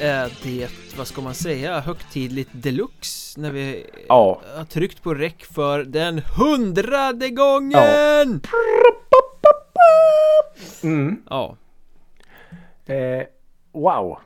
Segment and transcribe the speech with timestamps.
[0.00, 0.68] är det,
[0.98, 4.40] vad ska man säga, högtidligt deluxe när vi Ja.
[4.56, 8.40] har tryckt på räck för den hundrade gången!
[10.82, 11.22] Mm.
[11.30, 11.56] Ja,
[12.86, 13.22] Eh,
[13.72, 14.18] wow.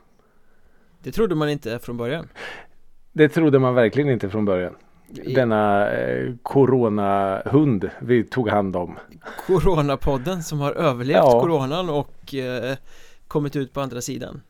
[1.03, 2.29] det trodde man inte från början.
[3.11, 4.75] Det trodde man verkligen inte från början.
[5.35, 8.99] Denna eh, coronahund vi tog hand om.
[9.47, 11.41] Coronapodden som har överlevt Ja.
[11.41, 12.77] coronan och eh,
[13.27, 14.41] kommit ut på andra sidan.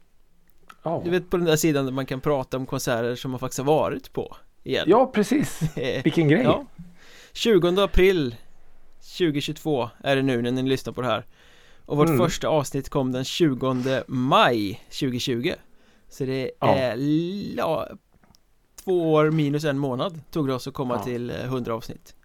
[0.84, 3.40] Ja, Du vet på den där sidan där man kan prata om konserter som man
[3.40, 4.86] faktiskt har varit på igen.
[4.88, 5.78] ja precis.
[5.78, 6.44] Eh, Vilken grej.
[6.44, 6.66] Ja
[7.34, 8.36] 20 april
[9.18, 11.26] 2022 är det nu när ni lyssnar på det här
[11.86, 12.18] Och vårt Mm.
[12.20, 15.54] första avsnitt kom den 20 maj 2020
[16.10, 16.76] Så det Ja.
[16.76, 16.96] är
[17.56, 17.88] la,
[18.84, 21.04] två år minus en månad tog det oss att komma Ja.
[21.04, 22.16] till eh, 100 avsnitt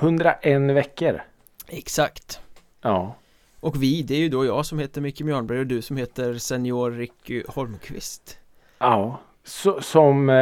[0.00, 1.22] 101 veckor.
[1.66, 2.40] Exakt
[2.82, 3.16] Ja.
[3.60, 6.34] Och vi, det är ju då jag som heter Micke Mjörnberg och du som heter
[6.34, 8.38] Senior Ricky Holmqvist
[8.78, 9.20] Ja.
[9.44, 10.34] Så, som eh,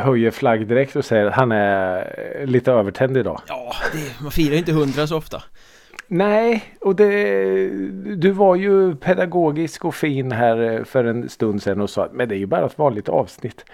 [0.00, 3.40] höjer flagg direkt och säger att han är lite övertänd idag.
[3.48, 5.42] Ja, det, man firar ju inte 100 så ofta
[6.08, 7.68] Nej, och det,
[8.16, 12.12] du var ju pedagogisk och fin här eh, för en stund sedan och sa att
[12.12, 13.64] men det är ju bara ett vanligt avsnitt.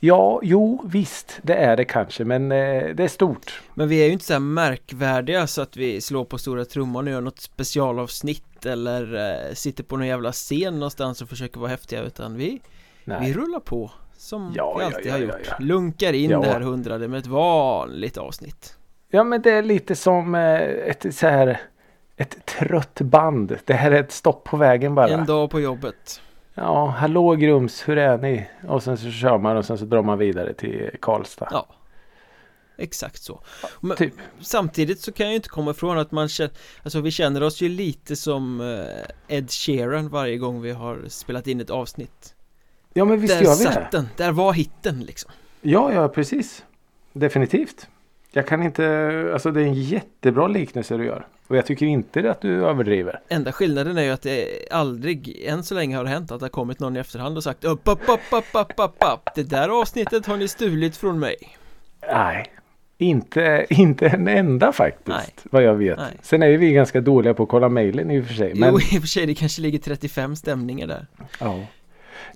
[0.00, 3.62] Ja, jo visst, det är det kanske, men eh, det är stort.
[3.74, 7.06] Men vi är ju inte så här märkvärdiga så att vi slår på stora trumman
[7.06, 9.14] och gör något specialavsnitt eller
[9.48, 12.60] eh, sitter på någon jävla scen någonstans och försöker vara häftiga utan vi,
[13.04, 15.46] vi rullar på som Ja, vi alltid ja, har ja, gjort.
[15.48, 15.56] ja.
[15.60, 18.76] Lunkar in det här hundrade med ett vanligt avsnitt.
[19.10, 21.60] Ja, men det är lite som eh, ett så här
[22.16, 23.58] ett trött band.
[23.64, 25.08] Det här är ett stopp på vägen bara.
[25.08, 26.20] En dag på jobbet.
[26.54, 28.46] Ja, hallå Grums, hur är ni?
[28.68, 31.48] Och sen så kör man och sen så drar man vidare till Karlstad.
[31.50, 31.66] Ja.
[32.80, 33.40] Exakt så.
[33.80, 34.14] Men typ.
[34.40, 36.52] samtidigt så kan jag ju inte komma ifrån att man känner,
[36.82, 41.46] alltså vi känner oss ju lite som eh, Ed Sheeran varje gång vi har spelat
[41.46, 42.34] in ett avsnitt.
[42.92, 43.88] Ja, men visst där gör vi det.
[43.92, 45.30] den, där var hitten liksom.
[45.60, 46.64] Ja, ja, precis.
[47.12, 47.88] Definitivt.
[48.32, 51.26] Jag kan inte, alltså det är en jättebra liknelse du gör.
[51.50, 53.20] Och jag tycker inte att du överdriver.
[53.28, 56.50] Enda skillnaden är ju att det aldrig än så länge har hänt att det har
[56.50, 59.34] kommit någon i efterhand och sagt upp, upp, upp, upp, upp, upp, upp.
[59.34, 61.36] Det där avsnittet har ni stulit från mig
[62.12, 62.46] Nej,
[62.98, 65.08] inte, inte en enda faktiskt.
[65.08, 65.34] Nej.
[65.42, 65.98] Vad jag vet.
[65.98, 66.16] Nej.
[66.22, 68.54] Sen är ju vi ganska dåliga på att kolla mejlen i och för sig.
[68.54, 71.06] Men, Jo i och för sig det kanske ligger 35 stämningar där
[71.40, 71.60] ja.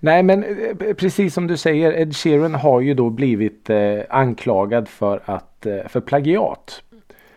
[0.01, 4.89] Nej men eh, precis som du säger Ed Sheeran har ju då blivit eh, anklagad
[4.89, 6.83] för att eh, för plagiat.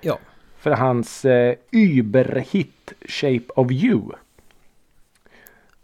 [0.02, 0.20] Ja,
[0.60, 4.02] För hans eh, überhit Shape of You.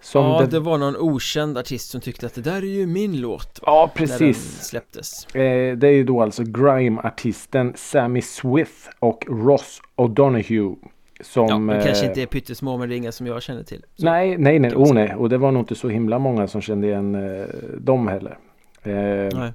[0.01, 2.85] Som ja den- det var någon okänd artist som tyckte att det där är ju
[2.87, 4.61] min låt ja När den precis.
[4.63, 10.75] släpptes Eh, det är ju då alltså grime-artisten Sammy Swith och Ross O'Donoghue.
[11.21, 13.63] Som, Ja, de kanske eh, inte är pyttesmå men det är inga som jag känner
[13.63, 14.71] till Så- Nej, nej, nej.
[14.75, 15.15] Oh, nej.
[15.15, 17.45] Och det var nog inte så himla många som kände igen eh,
[17.77, 18.37] dem heller.
[18.83, 18.91] Eh,
[19.39, 19.51] Nej.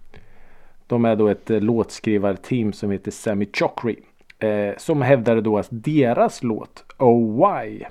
[0.87, 3.97] De är då ett eh, låtskrivarteam som heter Sammy Chokri.
[4.39, 7.85] Eh, som hävdade då att deras låt Oh Why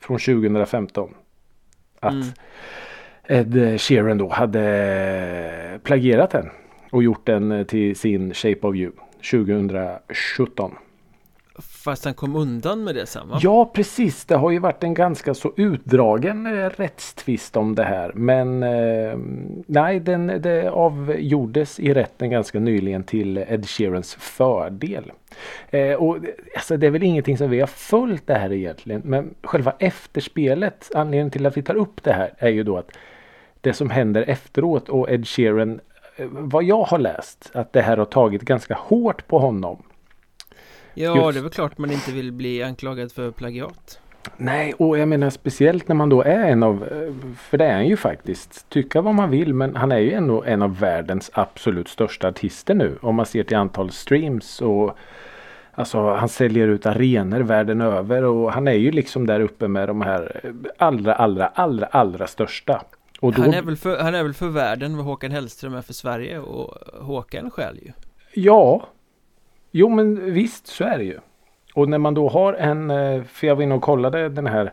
[0.00, 1.14] från 2015
[2.00, 2.26] att Mm.
[3.28, 6.50] Ed Sheeran då hade plagierat den
[6.90, 8.92] och gjort den till sin Shape of You
[9.30, 10.70] 2017.
[11.84, 13.38] Fast han kom undan med det sen va?
[13.42, 18.12] Ja precis, det har ju varit en ganska så utdragen eh, rättstvist om det här.
[18.14, 19.18] Men eh,
[19.66, 25.12] nej, den, det avgjordes i rätten ganska nyligen till Ed Sheerans fördel.
[25.70, 29.02] Eh, och det- alltså, det är väl ingenting som vi har följt det här egentligen.
[29.04, 32.90] Men själva efterspelet, anledningen till att vi tar upp det här är ju då att
[33.60, 35.80] det som händer efteråt och Ed Sheeran,
[36.16, 39.82] eh, vad jag har läst, att det här har tagit ganska hårt på honom.
[40.94, 44.00] Ja, Just- det är väl klart man inte vill bli anklagad för plagiat
[44.36, 47.74] Nej, och jag menar speciellt när man då är en av, eh, för det är
[47.74, 51.30] han ju faktiskt, tycka vad man vill, men han är ju ändå en av världens
[51.34, 52.98] absolut största artister nu.
[53.00, 54.96] Om man ser till antal streams och
[55.74, 59.88] alltså han säljer ut arenor världen över och han är ju liksom där uppe med
[59.88, 62.82] de här eh, allra, allra, allra, allra största.
[63.20, 65.92] Då, han, är väl för, han är väl för världen vad Håkan Hellström är för
[65.92, 66.74] Sverige och
[67.04, 67.92] Håkan själv ju
[68.34, 68.86] Ja,
[69.76, 71.18] jo men visst så är det ju.
[71.74, 74.72] Och när man då har en, eh, för jag var inne och kollade den här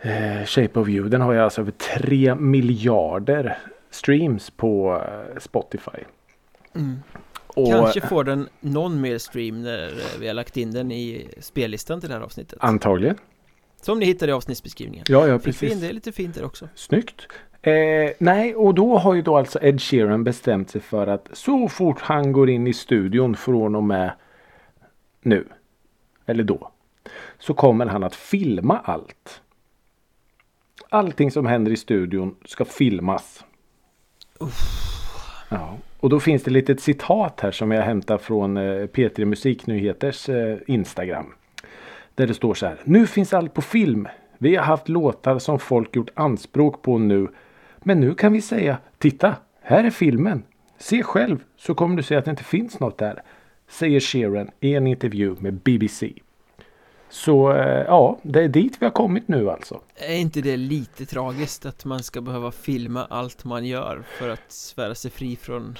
[0.00, 1.08] eh, Shape of You.
[1.08, 3.58] Den har ju alltså över 3 miljarder
[3.90, 5.98] streams på eh, Spotify.
[6.74, 7.02] mm.
[7.46, 12.00] Och Kanske får den någon mer stream när vi har lagt in den i spellistan
[12.00, 13.16] till det här avsnittet antagligen.
[13.82, 15.88] Som ni hittar i avsnittsbeskrivningen Ja, ja Fick vi in precis.
[15.88, 17.28] det lite fint där också Snyggt.
[17.68, 21.68] Eh, nej, och då har ju då alltså Ed Sheeran bestämt sig för att så
[21.68, 24.12] fort han går in i studion från och med
[25.22, 25.48] nu.
[26.26, 26.70] Eller då.
[27.38, 29.42] Så kommer han att filma allt.
[30.88, 33.44] allting som händer i studion ska filmas.
[35.48, 39.24] Ja, och då finns det lite ett citat här som jag hämtar från eh, P3
[39.24, 41.34] Musiknyheters eh, Instagram.
[42.14, 42.80] Där det står så här.
[42.84, 44.08] Nu finns allt på film.
[44.38, 47.28] Vi har haft låtar som folk gjort anspråk på nu.
[47.82, 50.42] Men nu kan vi säga Titta, här är filmen.
[50.78, 53.22] Se själv så kommer du se att det inte finns något där.
[53.68, 56.12] Säger Sheeran i en intervju med BBC.
[57.10, 59.80] Så eh, ja, det är dit vi har kommit nu alltså.
[59.96, 64.52] Är inte det lite tragiskt att man ska behöva filma allt man gör för att
[64.52, 65.76] svära sig fri från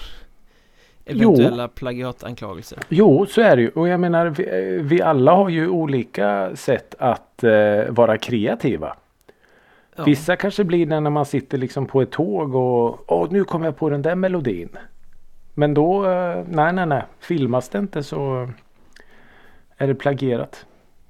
[1.04, 1.68] eventuella jo.
[1.74, 2.78] plagiatanklagelser?
[2.88, 3.68] Jo, så är det ju.
[3.68, 8.96] Och jag menar, vi, vi alla har ju olika sätt att eh, vara kreativa.
[9.98, 10.04] Ja.
[10.04, 13.66] Vissa kanske blir det när man sitter liksom på ett tåg och Åh, nu kommer
[13.66, 14.68] jag på den där melodin.
[15.54, 18.50] Men då, eh, nej nej nej, filmas det inte så
[19.76, 20.66] är det plagierat.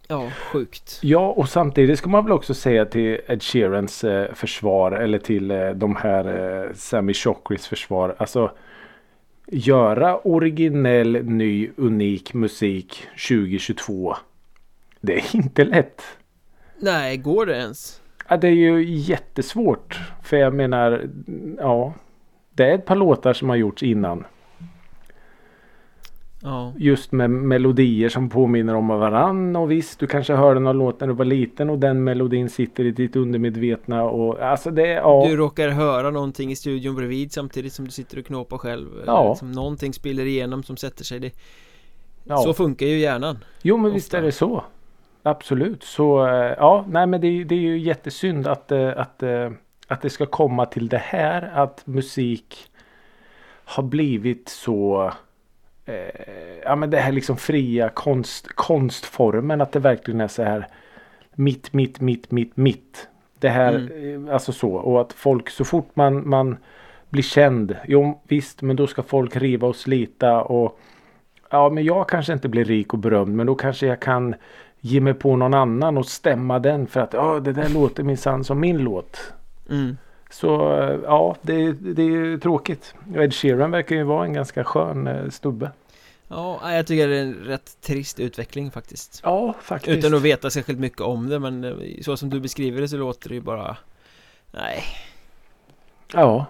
[0.09, 0.99] Ja, sjukt.
[1.03, 5.51] Ja, och samtidigt ska man väl också säga till Ed Sheerans eh, försvar eller till
[5.51, 6.25] eh, de här
[6.65, 8.15] eh, Sammy Chokris försvar.
[8.19, 8.51] Alltså
[9.47, 14.17] göra originell, ny, unik musik 2022.
[15.01, 16.03] Det är inte lätt.
[16.81, 17.98] Nej, går det ens?
[18.29, 20.01] Ja, det är ju jättesvårt.
[20.23, 21.09] För jag menar,
[21.59, 21.95] ja.
[22.51, 24.25] Det är ett par låtar som har gjorts innan.
[26.43, 26.73] Ja.
[26.77, 31.09] Just med melodier som påminner om varann och visst du kanske hörde någon låt när
[31.09, 35.27] du var liten och den melodin sitter i ditt undermedvetna och alltså det ja.
[35.29, 38.89] Du råkar höra någonting i studion bredvid samtidigt som du sitter och knåpar själv.
[39.07, 39.31] Ja.
[39.31, 41.21] Liksom någonting spiller igenom som sätter sig.
[41.21, 41.33] Det.
[42.25, 42.37] Ja.
[42.37, 43.39] Så funkar ju hjärnan.
[43.63, 43.95] Jo men Ofta.
[43.95, 44.65] visst är det så.
[45.29, 49.51] Absolut så eh, ja nej men det, det är ju jättesynd att, eh, att, eh,
[49.89, 52.71] att det ska komma till det här att musik
[53.65, 55.13] har blivit så
[56.65, 60.69] ja men det här liksom fria konst, konstformen att det verkligen är så här
[61.39, 63.09] mitt, mitt, mitt, mitt, mitt.
[63.39, 64.29] Det här, mm.
[64.29, 64.73] Alltså så.
[64.73, 66.57] Och att folk så fort man, man
[67.11, 67.77] blir känd.
[67.87, 70.81] Jo visst, men då ska folk riva och slita och
[71.51, 74.35] ja, men jag kanske inte blir rik och berömd, men då kanske jag kan
[74.81, 78.45] ge mig på någon annan och stämma den för att ja, det där låter minsann
[78.45, 79.33] som min låt.
[79.71, 79.97] Mm.
[80.31, 80.49] Så
[81.05, 82.95] ja, det, det är tråkigt.
[83.15, 85.71] Ed Sheeran verkar ju vara en ganska skön eh, stubbe.
[86.29, 89.21] Ja, jag tycker det är en rätt trist utveckling faktiskt.
[89.25, 89.99] Ja, faktiskt.
[89.99, 91.73] Utan att veta särskilt mycket om det, men eh,
[92.03, 93.77] så som du beskriver det så låter det ju bara...
[94.51, 94.83] Nej.
[96.13, 96.47] Ja.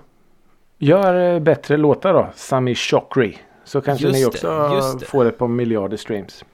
[0.78, 3.38] Gör eh, bättre låtar då, Sami Chokri.
[3.64, 6.44] Så kanske just ni också det, får ett par miljarder streams.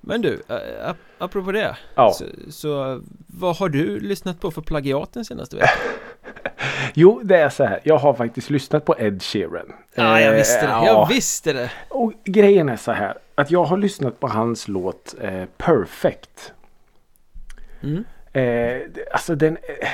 [0.00, 0.42] Men du,
[1.18, 1.76] apropå det.
[1.94, 2.12] Ja.
[2.12, 5.70] Så, så vad har du lyssnat på för plagiat den senaste veckan?
[6.94, 7.80] Jo, det är så här.
[7.84, 9.72] Jag har faktiskt lyssnat på Ed Sheeran.
[9.94, 10.86] Ja, jag visste det.
[10.86, 11.70] Jag visste det.
[11.88, 13.18] Och grejen är så här.
[13.34, 16.52] Att jag har lyssnat på hans låt eh, Perfect.
[17.80, 18.04] Mm.
[18.32, 19.56] Eh, alltså den...
[19.56, 19.88] Eh,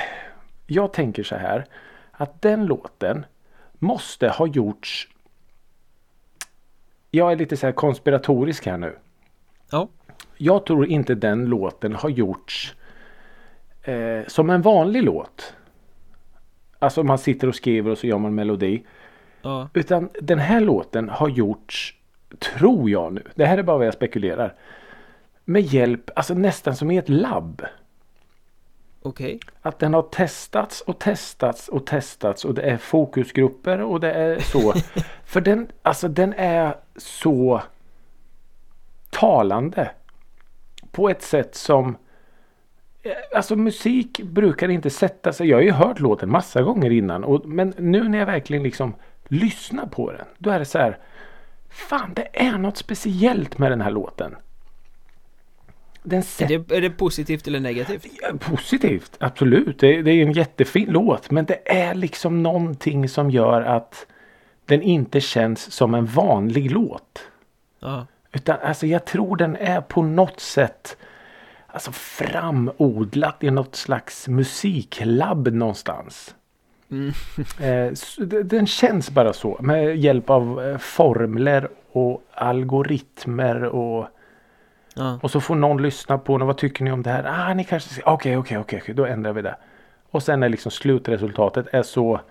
[0.67, 1.65] jag tänker så här.
[2.11, 3.25] Att den låten
[3.73, 5.07] måste ha gjorts...
[7.11, 8.97] Jag är lite så här konspiratorisk här nu.
[9.75, 9.89] Ja.
[10.37, 12.75] Jag tror inte den låten har gjorts
[13.83, 15.53] eh, som en vanlig låt.
[16.79, 18.85] Alltså man sitter och skriver och så gör man melodi.
[19.41, 19.69] Ja.
[19.73, 21.95] Utan den här låten har gjorts,
[22.39, 24.53] tror jag nu, det här är bara vad jag spekulerar.
[25.45, 27.65] Med hjälp, alltså nästan som i ett labb.
[29.01, 29.35] Okej.
[29.35, 29.39] Okay.
[29.61, 34.39] Att den har testats och testats och testats och det är fokusgrupper och det är
[34.39, 34.73] så.
[35.25, 37.61] För den, alltså den är så
[39.19, 39.91] talande.
[40.91, 41.97] På ett sätt som
[43.05, 45.47] Eh, alltså musik brukar inte sätta sig.
[45.47, 47.23] Jag har ju hört låten massa gånger innan.
[47.23, 48.95] Och, men nu när jag verkligen liksom
[49.27, 50.25] lyssnar på den.
[50.37, 50.97] Då är det så här.
[51.69, 54.35] Fan det är något speciellt med den här låten.
[56.03, 58.05] Den är, det, är det positivt eller negativt?
[58.39, 59.79] Positivt, absolut.
[59.79, 61.31] Det, det är en jättefin låt.
[61.31, 64.05] Men det är liksom någonting som gör att
[64.65, 67.27] den inte känns som en vanlig låt.
[67.79, 68.07] Ja.
[68.35, 70.97] Utan alltså jag tror den är på något sätt
[71.67, 76.35] alltså framodlat i något slags musiklabb någonstans.
[76.91, 77.13] Mm.
[77.59, 77.91] Eh,
[78.43, 84.07] den känns bara så med hjälp av eh, formler och algoritmer och
[84.95, 85.19] ja.
[85.21, 86.47] och så får någon lyssna på den.
[86.47, 87.23] Vad tycker ni om det här?
[87.23, 89.55] Ah, ni kanske okej, okej, okej, då ändrar vi det.
[90.11, 92.21] Och sen är liksom slutresultatet är så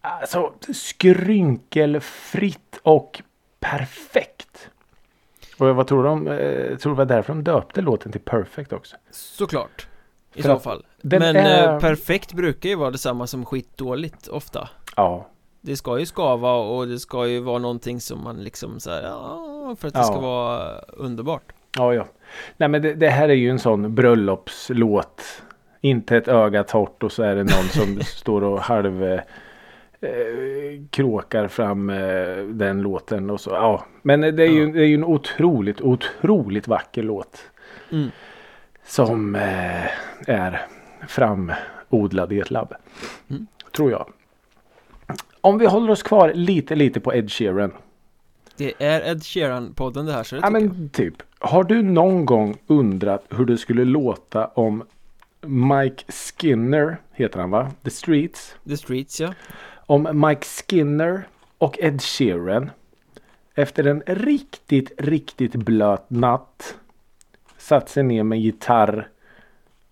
[0.00, 3.22] alltså skrynkelfritt och
[3.60, 4.33] perfekt.
[5.58, 8.72] Och vad tror du om, eh, tror du var därför de döpte låten till Perfect
[8.72, 8.96] också?
[9.10, 9.86] Såklart.
[10.34, 10.86] I För så fall.
[11.02, 11.74] Men är...
[11.74, 14.68] eh, perfekt brukar ju vara detsamma som skitdåligt ofta.
[14.96, 15.28] Ja.
[15.60, 19.76] Det ska ju skava och det ska ju vara någonting som man liksom så ja,
[19.78, 20.04] för att det ja.
[20.04, 21.52] ska vara underbart.
[21.76, 22.06] Ja, ja.
[22.56, 25.22] Nej men det, det, här är ju en sån bröllopslåt.
[25.80, 29.20] Inte ett öga torrt och så är det någon som står och halv
[30.04, 33.50] eh, kråkar fram eh, den låten och så.
[33.50, 37.42] Ja, men det är, ju, det är ju en otroligt, otroligt vacker låt.
[37.92, 38.08] Mm.
[38.86, 39.84] Som eh,
[40.26, 40.66] är
[41.08, 42.74] framodlad i ett labb.
[43.30, 43.46] Mm.
[43.76, 44.08] Tror jag.
[45.40, 47.72] Om vi håller oss kvar lite, lite på Ed Sheeran.
[48.56, 50.70] Det är Ed Sheeran-podden det här så det Ja tycker jag.
[50.70, 51.22] men typ.
[51.38, 54.84] Har du någon gång undrat hur det skulle låta om
[55.40, 57.70] Mike Skinner, heter han va?
[57.84, 58.56] The Streets.
[58.68, 59.34] The Streets ja.
[59.86, 62.70] Om Mike Skinner och Ed Sheeran
[63.54, 66.74] efter en riktigt, riktigt blöt natt
[67.58, 69.08] satt sig ner med gitarr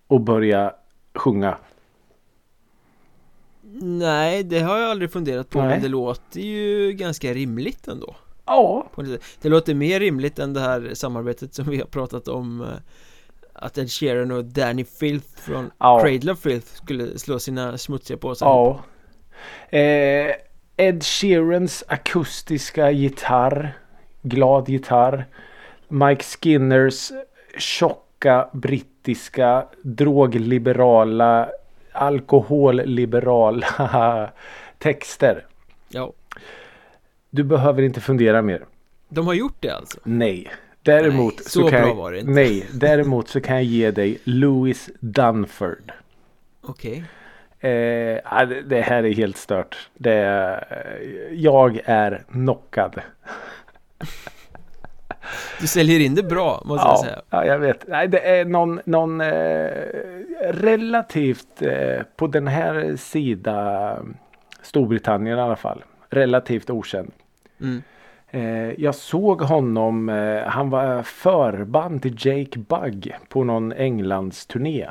[0.07, 0.75] och börja
[1.15, 1.59] sjunga.
[3.83, 5.69] Nej, det har jag aldrig funderat på Nej.
[5.69, 8.17] men det låter ju ganska rimligt ändå.
[8.47, 8.87] Ja.
[9.41, 12.69] Det låter mer rimligt än det här samarbetet som vi har pratat om eh,
[13.53, 16.01] Att Ed Sheeran och Danny Filth från Ja.
[16.03, 18.81] Cradle of Filth skulle slå sina smutsiga påsar ja.
[19.71, 20.31] Eh,
[20.77, 23.73] Ed Sheerans akustiska gitarr.
[24.23, 25.25] Glad gitarr.
[25.89, 27.13] Mike Skinners
[27.59, 31.49] tjocka brittiska drogliberala
[31.93, 34.31] alkoholliberala
[34.79, 35.47] texter.
[35.89, 36.13] Ja,
[37.31, 38.65] Du behöver inte fundera mer.
[39.09, 40.51] de har gjort det alltså Nej.
[40.83, 42.25] Däremot Nej, så, så kan jag.
[42.25, 45.93] Nej, däremot så kan jag ge dig Louis Dunford.
[46.63, 47.05] Okej
[47.63, 49.89] Eh, ja, det, här är helt stört.
[49.95, 50.65] Det är,
[51.33, 53.01] jag är knockad.
[55.61, 57.85] Du säljer in det bra måste jag Ja, säga ja, jag vet.
[57.89, 59.71] Nej, det är någon, någon eh,
[60.51, 63.97] relativt eh, på den här sida
[64.63, 65.85] Storbritannien i alla fall.
[66.11, 67.13] Relativt okänd.
[67.61, 67.83] mm.
[68.35, 74.87] Eh, jag såg honom, eh, han var förband till Jake Bugg på någon Englands turné.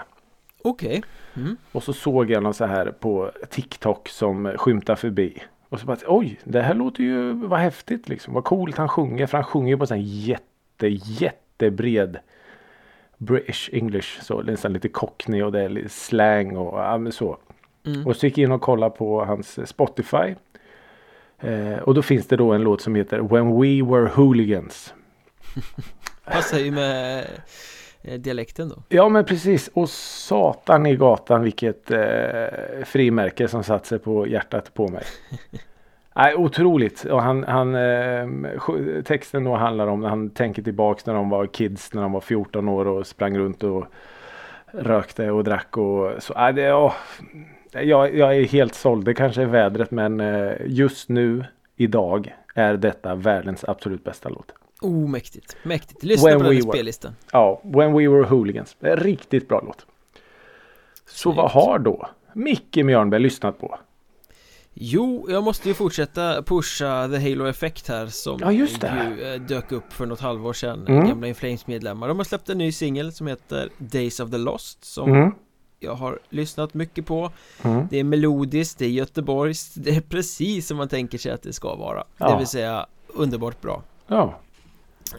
[0.63, 1.03] Okej
[1.36, 1.58] mm.
[1.72, 5.44] Och så såg jag någon så här på TikTok som skymtar förbi.
[5.70, 8.34] Och så bara, oj, det här låter ju, vad häftigt liksom.
[8.34, 9.27] Vad coolt han sjunger.
[9.27, 12.20] För han sjunger ju på sån här jätte, jättebred
[13.18, 14.22] British English.
[14.22, 17.38] Så nästan lite cockney och det är lite slang och ja, så.
[17.86, 18.08] Mm.
[18.08, 20.36] Och så gick jag in och kollade på hans Spotify.
[21.39, 24.94] Eh, och då finns det då en låt som heter When We Were Hooligans.
[26.25, 27.27] Passar ju med
[28.17, 32.00] dialekten då Ja men precis och satan i gatan vilket eh,
[32.86, 35.03] frimärke som satt sig på hjärtat på mig.
[36.15, 37.05] Nej, otroligt.
[37.05, 38.27] Och han, han, eh,
[39.03, 42.22] texten då handlar om när han tänker tillbaks när de var kids när de var
[42.22, 43.86] 14 år och sprang runt och
[44.72, 46.34] rökte och drack och så.
[46.34, 46.93] Nej, det, åh,
[47.72, 49.05] jag, jag är helt såld.
[49.05, 54.53] Det kanske är vädret men eh, just nu idag är detta världens absolut bästa låt.
[54.81, 58.75] Oh, mäktigt, mäktigt Lyssna When på den we spellistan Ja, When We Were Hooligans.
[58.79, 59.85] Det är en riktigt bra låt.
[61.07, 61.38] Så Snyggt.
[61.38, 63.79] vad har då Micke Mjörnberg lyssnat på?
[64.73, 69.15] Jo, jag måste ju fortsätta pusha The Halo Effect här som Ja, just det.
[69.17, 71.07] ju eh, dök upp för något halvår sedan Mm.
[71.07, 74.85] Gamla Inflames medlemmar De har släppt en ny singel som heter Days of the Lost
[74.85, 75.31] Som Mm.
[75.79, 77.31] jag har lyssnat mycket på
[77.63, 77.88] Mm.
[77.89, 81.53] Det är melodiskt, det är Göteborgs Det är precis som man tänker sig att det
[81.53, 82.29] ska vara Ja.
[82.31, 84.39] Det vill säga underbart bra Ja.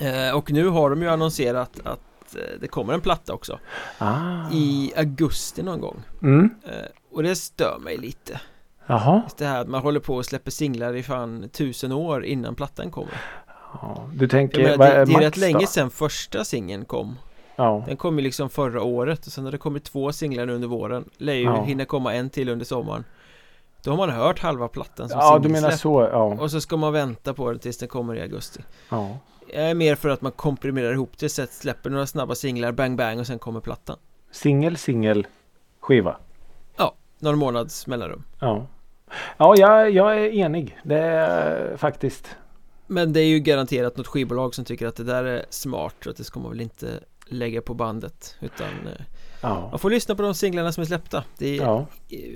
[0.00, 3.58] Eh, Och nu har de ju annonserat att eh, det kommer en platta också
[3.98, 4.50] Ah.
[4.52, 6.50] I augusti någon gång Mm.
[6.64, 6.72] eh,
[7.12, 8.40] Och det stör mig lite
[8.86, 9.22] Jaha.
[9.38, 12.90] Det här att man håller på och släpper singlar i fan tusen år innan plattan
[12.90, 13.20] kommer
[13.82, 14.08] Ja.
[14.14, 15.66] Du tänker, menar, vad det, är det är Max rätt länge då?
[15.66, 17.18] sedan första singeln kom
[17.56, 17.84] Ja.
[17.86, 21.04] Den kom ju liksom förra året och sen har det kommit två singlar under våren
[21.16, 21.62] Lär ju Ja.
[21.62, 23.04] hinna komma en till under sommaren
[23.84, 26.08] Då har man hört halva plattan som Ja, du menar så.
[26.12, 26.22] Ja.
[26.24, 29.18] Och så ska man vänta på den tills den kommer i augusti ja.
[29.46, 32.72] Jag är mer för att man komprimerar ihop det så att släpper några snabba singlar,
[32.72, 33.96] bang bang och sen kommer plattan
[34.30, 35.26] Singel, singel,
[35.80, 36.16] skiva.
[37.18, 38.66] Någon månads mellanrum Ja.
[39.36, 40.78] Ja, jag, jag är enig.
[40.84, 42.36] Det är faktiskt.
[42.86, 46.10] Men det är ju garanterat något skivbolag som tycker att det där är smart så
[46.10, 49.04] att det ska man väl inte lägga på bandet utan eh,
[49.40, 49.68] Ja.
[49.70, 51.86] man får lyssna på de singlarna som är släppta Det är ja.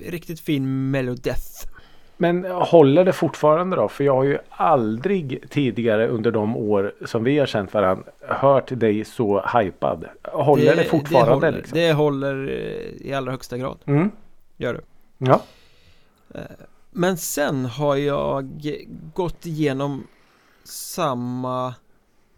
[0.06, 1.66] riktigt fin melodeath
[2.16, 3.88] Men håller det fortfarande då?
[3.88, 8.68] För jag har ju aldrig tidigare under de år som vi har känt varandra hört
[8.80, 10.04] dig så hypad.
[10.22, 11.78] Håller det, fortfarande det håller, liksom?
[11.78, 14.10] det håller eh, i allra högsta grad Mm.
[14.56, 14.80] Gör det
[15.18, 15.42] Ja.
[16.90, 18.50] Men sen har jag
[19.14, 20.06] gått igenom
[20.64, 21.74] samma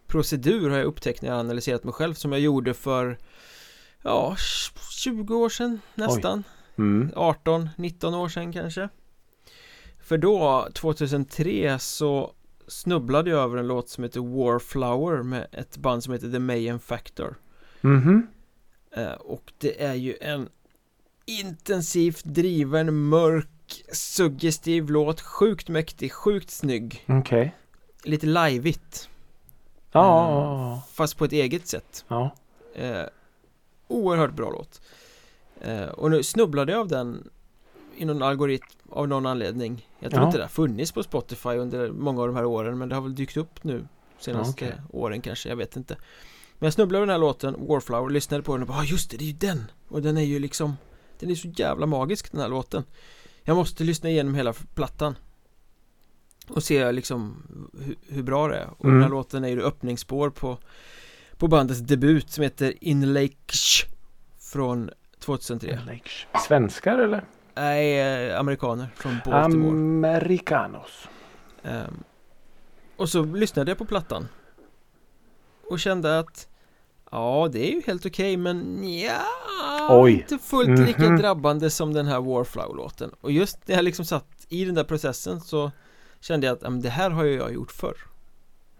[0.06, 3.18] procedur har jag upptäckt när jag analyserat mig själv som jag gjorde för
[4.02, 4.36] ja,
[4.90, 6.44] 20 år sedan nästan
[6.78, 7.10] Mm.
[7.16, 8.88] 18, 19 år sedan kanske
[10.08, 12.32] För då, 2003 så
[12.66, 16.78] snubblade jag över en låt som heter Warflower med ett band som heter The Mayhem
[16.80, 17.34] Factor.
[17.80, 18.26] Mhm.
[18.90, 20.48] Eh, Och det är ju en
[21.26, 27.04] intensivt driven, mörk, suggestiv låt, sjukt mäktig, sjukt snygg.
[27.08, 27.56] Okej.
[28.04, 29.08] Lite lajvigt.
[29.92, 32.04] Ja, ja, Fast på ett eget sätt.
[32.08, 32.30] Ja.
[32.74, 33.02] eh,
[33.88, 34.80] Oerhört bra låt.
[35.92, 37.30] Och nu snubblade jag av den
[37.96, 40.26] I någon algoritm av någon anledning Jag tror Ja.
[40.26, 43.02] inte det har funnits på Spotify under många av de här åren Men det har
[43.02, 43.88] väl dykt upp nu
[44.18, 44.80] Senaste Okej.
[44.90, 45.96] åren kanske, jag vet inte
[46.58, 49.10] Men jag snubblade över den här låten, Warflower, lyssnade på den och bara ah, just
[49.10, 49.70] det, det är ju den!
[49.88, 50.76] Och den är ju liksom
[51.18, 52.84] Den är så jävla magisk den här låten
[53.42, 55.14] Jag måste lyssna igenom hela plattan
[56.48, 57.42] Och se liksom
[57.84, 59.10] hur, hur bra det är Och den här Mm.
[59.10, 60.58] låten är ju öppningsspår på
[61.36, 63.34] På bandets debut som heter In Lake
[64.38, 66.00] Från 2003
[66.48, 67.24] Svenskar eller?
[67.58, 68.00] Nej,
[68.30, 69.70] eh, amerikaner från Baltimore
[70.08, 71.08] Americanos.
[71.62, 72.04] Ehm,
[72.96, 74.28] Och så lyssnade jag på plattan
[75.70, 76.48] Och kände att
[77.10, 79.22] Ja, det är ju helt okej men ja,
[79.90, 80.12] Oj.
[80.12, 81.16] Inte fullt lika Mhm.
[81.18, 85.40] drabbande som den här Warflower-låten Och just när jag liksom satt i den där processen
[85.40, 85.70] så
[86.20, 87.96] Kände jag att men det här har ju jag gjort förr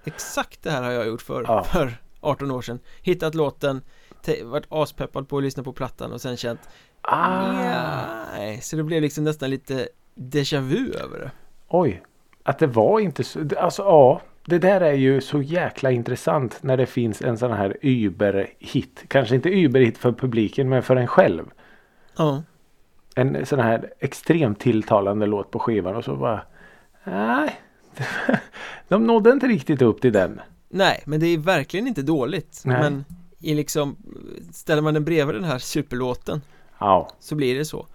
[0.04, 1.64] Exakt det här har jag gjort förr, Ja.
[1.64, 3.82] för 18 år sedan Hittat låten
[4.22, 6.60] te- varit aspeppad på att lyssna på plattan och sen känt
[7.02, 8.24] Ah.
[8.36, 11.30] Nej, så det blev liksom nästan lite déjà vu över det
[11.68, 12.02] Oj.
[12.42, 13.40] Att det var inte så.
[13.58, 14.22] Alltså ja.
[14.44, 19.04] Det där är ju så jäkla intressant när det finns en sån här Uber-hit.
[19.08, 21.44] Kanske inte Uber-hit för publiken men för en själv.
[22.16, 22.42] Ja,
[23.14, 26.42] En sån här extremt tilltalande låt på skivan och så bara.
[27.04, 27.60] Nej.
[28.88, 30.40] De nådde inte riktigt upp till den.
[30.68, 32.80] nej, men det är verkligen inte dåligt Nej.
[32.80, 33.04] Men
[33.40, 33.96] i liksom
[34.52, 36.40] Ställer man den bredvid den här superlåten
[36.78, 37.10] Ja.
[37.20, 37.86] Så blir det så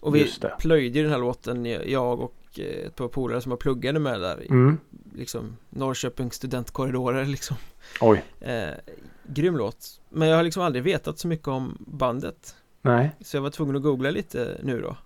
[0.00, 3.98] Och vi plöjde den här låten Jag och eh, ett par polare som har pluggade
[3.98, 4.78] med där Mm.
[5.14, 7.56] liksom Norrköpings studentkorridorer liksom
[8.00, 8.24] Oj.
[8.40, 8.68] eh,
[9.26, 13.10] Grym låt Men jag har liksom aldrig vetat så mycket om bandet Nej.
[13.20, 14.96] Så jag var tvungen att googla lite nu då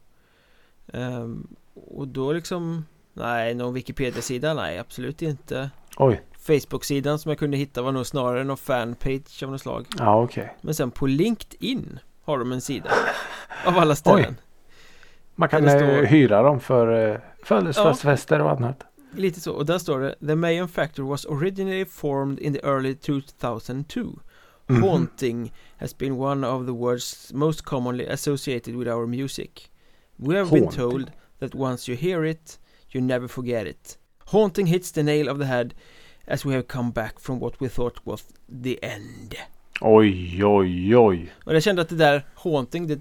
[0.93, 4.55] Ehm, Och då liksom Nej, någon Wikipedia-sida?
[4.55, 6.23] Nej, absolut inte Oj.
[6.39, 10.57] Facebook-sidan som jag kunde hitta var nog snarare någon fanpage av något slag Ja okej.
[10.61, 12.91] Men sen på LinkedIn har de en sida?
[13.67, 14.37] Av alla ställen.
[15.35, 18.83] Man kan står- hyra dem för eh, födelsedagsfester och annat.
[19.13, 22.95] Lite så, och där står det The Mayan Factor was originally formed in the early
[22.95, 24.01] 2002
[24.69, 24.83] Mhm.
[24.83, 29.51] Haunting has been one of the words most commonly associated with our music.
[30.17, 30.91] We have been Haunting.
[30.91, 31.11] told
[31.41, 32.59] that once you hear it,
[32.95, 33.99] you never forget it.
[34.19, 35.75] Haunting hits the nail of the head
[36.27, 38.25] as we have come back from what we thought was
[38.63, 39.35] the end
[39.81, 41.33] Oj oj oj.
[41.45, 43.01] Och jag kände att det där Haunting, det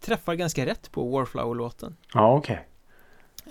[0.00, 2.68] träffar ganska rätt på Warflower-låten Ja okej.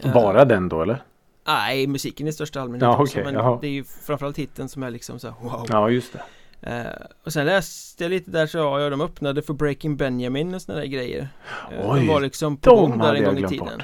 [0.04, 1.04] Eh, Bara den då eller?
[1.48, 3.58] Nej, musiken i största allmänhet Ja, också, okej, men jaha.
[3.62, 6.22] det är ju framförallt hitten som är liksom så här, wow Ja just det.
[6.62, 10.62] Eh, och sen läste jag lite där så ja, de öppnade för Breaking Benjamin och
[10.62, 11.28] såna där grejer
[11.72, 13.84] Eh, Oj, De var liksom på gång där en gång i tiden bort.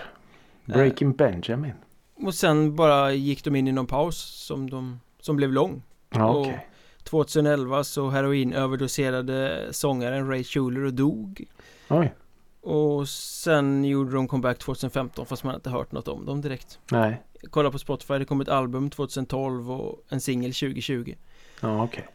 [0.65, 1.73] Breaking Benjamin.
[2.15, 6.29] Och sen bara gick de in i någon paus som de Som blev lång Ja
[6.29, 6.65] och- okej.
[7.09, 11.45] 2011 så heroinöverdoserade sångaren Ray Schuler och dog
[11.89, 12.13] Oj.
[12.61, 17.23] Och sen gjorde de comeback 2015 fast man inte hört något om dem direkt Nej.
[17.49, 21.15] Kolla på Spotify, det kom ett album 2012 och en singel 2020
[21.61, 22.07] Ja okej.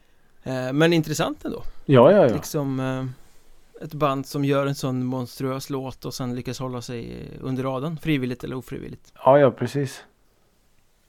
[0.43, 2.35] Eh, Men intressant ändå Ja ja ja.
[2.35, 7.29] Liksom eh, ett band som gör en sån monstruös låt och sen lyckas hålla sig
[7.41, 10.05] under radarn Frivilligt eller ofrivilligt Ja ja precis.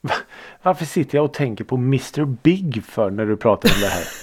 [0.06, 0.14] Va-
[0.62, 4.04] Varför sitter jag och tänker på Mr Big för när du pratar om det här?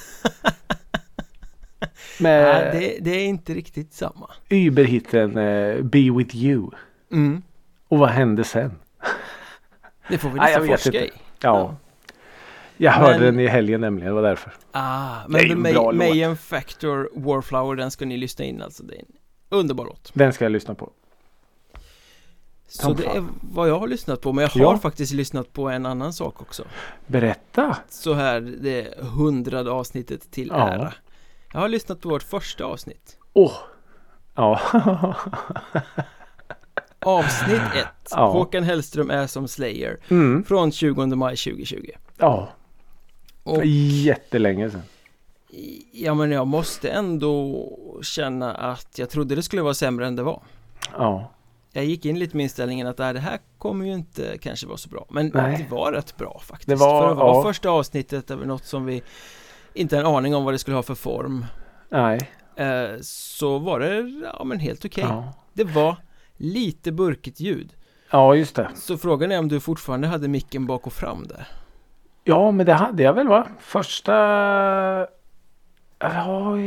[2.20, 2.44] Med
[2.74, 6.70] Nej, det, det är inte riktigt samma Uber-hitten eh, Be With You.
[7.12, 7.42] mm.
[7.88, 8.72] Och vad hände sen?
[10.10, 11.76] Det får vi jag nästan vet forska i Ja.
[12.78, 14.54] Jag hörde Men- den i helgen nämligen, det var därför.
[14.72, 16.10] ah, Det är Men ju The en bra May.
[16.10, 19.06] Mayan Factor Warflower den ska ni lyssna in alltså Det är en
[19.50, 20.90] underbar låt Den ska jag lyssna på.
[22.76, 24.78] Så det är vad jag har lyssnat på Men jag har Ja.
[24.78, 26.64] faktiskt lyssnat på en annan sak också
[27.08, 27.78] Berätta!
[27.90, 30.70] Så här det hundrade avsnittet till Ja.
[30.70, 30.94] ära
[31.54, 33.54] Jag har lyssnat på vårt första avsnitt Åh!
[34.36, 34.60] Ja.
[37.00, 38.32] Avsnitt 1 Ja.
[38.32, 40.44] Håkan Hellström är som Slayer mm.
[40.44, 42.50] Från 20 maj 2020 Ja.
[43.44, 44.82] Och jättelänge sedan.
[45.92, 47.68] ja men jag måste ändå
[48.02, 50.42] känna att jag trodde det skulle vara sämre än det var
[50.98, 51.32] Ja.
[51.76, 54.78] Jag gick in lite med inställningen att "Nej, det här kommer ju inte kanske vara
[54.78, 55.58] så bra Men Nej.
[55.70, 57.44] det var rätt bra faktiskt Det var- För att vara ja.
[57.44, 59.04] första avsnittet över något som vi
[59.74, 61.46] inte en aning om vad det skulle ha för form
[61.90, 62.30] Nej.
[62.56, 65.34] eh, Så var det, ja men helt okej Ja.
[65.54, 65.96] Det var
[66.38, 67.74] lite burkigt ljud
[68.12, 68.70] ja, just det.
[68.76, 71.48] Så frågan är om du fortfarande hade micken bak och fram där
[72.24, 73.48] Ja, men det hade jag väl va?
[73.60, 74.14] Första...
[76.00, 76.58] Ja,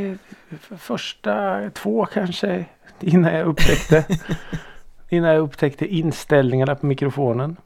[0.77, 2.65] första två kanske
[2.99, 4.05] innan jag upptäckte.
[5.09, 7.57] innan jag upptäckte inställningarna på mikrofonen.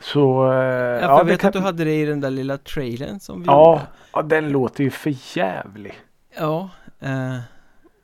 [0.00, 0.52] Så...
[0.52, 3.20] eh, Ja, för jag vet kan- att du hade det i den där lilla trailern
[3.20, 3.86] som vi Ja, gjorde.
[4.12, 5.94] ja, den låter ju för jävlig.
[6.38, 6.70] Ja.
[7.00, 7.38] Eh,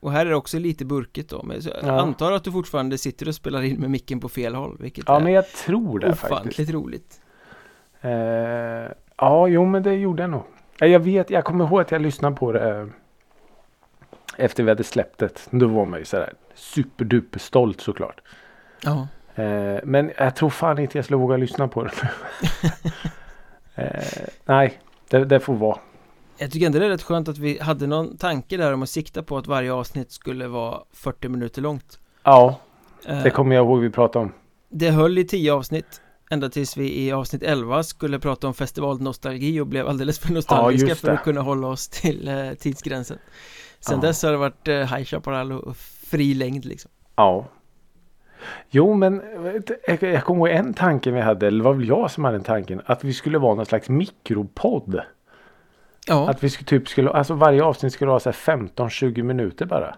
[0.01, 1.43] och här är det också lite burkigt då.
[1.43, 2.01] Men jag Ja.
[2.01, 4.77] antar att du fortfarande sitter och spelar in med micken på fel håll.
[4.81, 6.33] Vilket Ja, är men jag tror det faktiskt.
[6.33, 7.21] ofantligt roligt.
[8.01, 8.11] Eh,
[9.17, 10.43] ja, jo men det gjorde jag nog.
[10.79, 12.87] Ja, Jag vet, jag kommer ihåg att jag lyssnade på det eh,
[14.37, 15.49] efter vi hade släppt det.
[15.51, 18.21] Då var man ju sådär superduper stolt såklart.
[18.83, 19.09] Ja.
[19.35, 22.09] Eh, men jag tror fan inte jag skulle våga lyssna på det nu.
[23.85, 25.79] eh, nej, det, det får vara.
[26.39, 28.91] Jag tycker ändå det är rätt skönt att vi hade någon tanke där om att
[28.91, 31.99] sikta på att varje avsnitt skulle vara 40 minuter långt.
[32.23, 32.61] Ja,
[33.07, 34.33] Eh, det kommer jag ihåg vi pratade om.
[34.69, 39.61] Det höll i 10 avsnitt Ända tills vi i avsnitt 11 skulle prata om festivalnostalgi
[39.61, 43.19] och blev alldeles för nostalgiska just för att kunna hålla oss till eh, tidsgränsen
[43.87, 44.07] Sen Ja.
[44.09, 47.47] dess har det varit eh, High Chaparral och fri längd liksom Ja.
[48.71, 49.23] Jo men
[49.87, 52.45] jag, jag kommer ihåg en tanke vi hade, eller var väl jag som hade den
[52.45, 55.01] tanken, att vi skulle vara någon slags mikropodd.
[56.07, 59.67] Ja, Att vi skulle typ skulle, alltså varje avsnitt skulle ha så här 15-20 minuter
[59.67, 59.97] bara.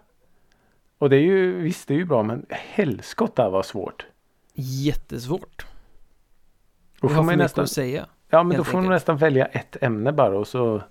[0.99, 4.07] Och det är ju, visst det är ju bra men helskotta var svårt.
[4.55, 5.67] jättesvårt
[7.01, 8.95] Då får man nästan, att säga ja men då får man enkelt.
[8.95, 10.83] nästan välja ett ämne bara och så.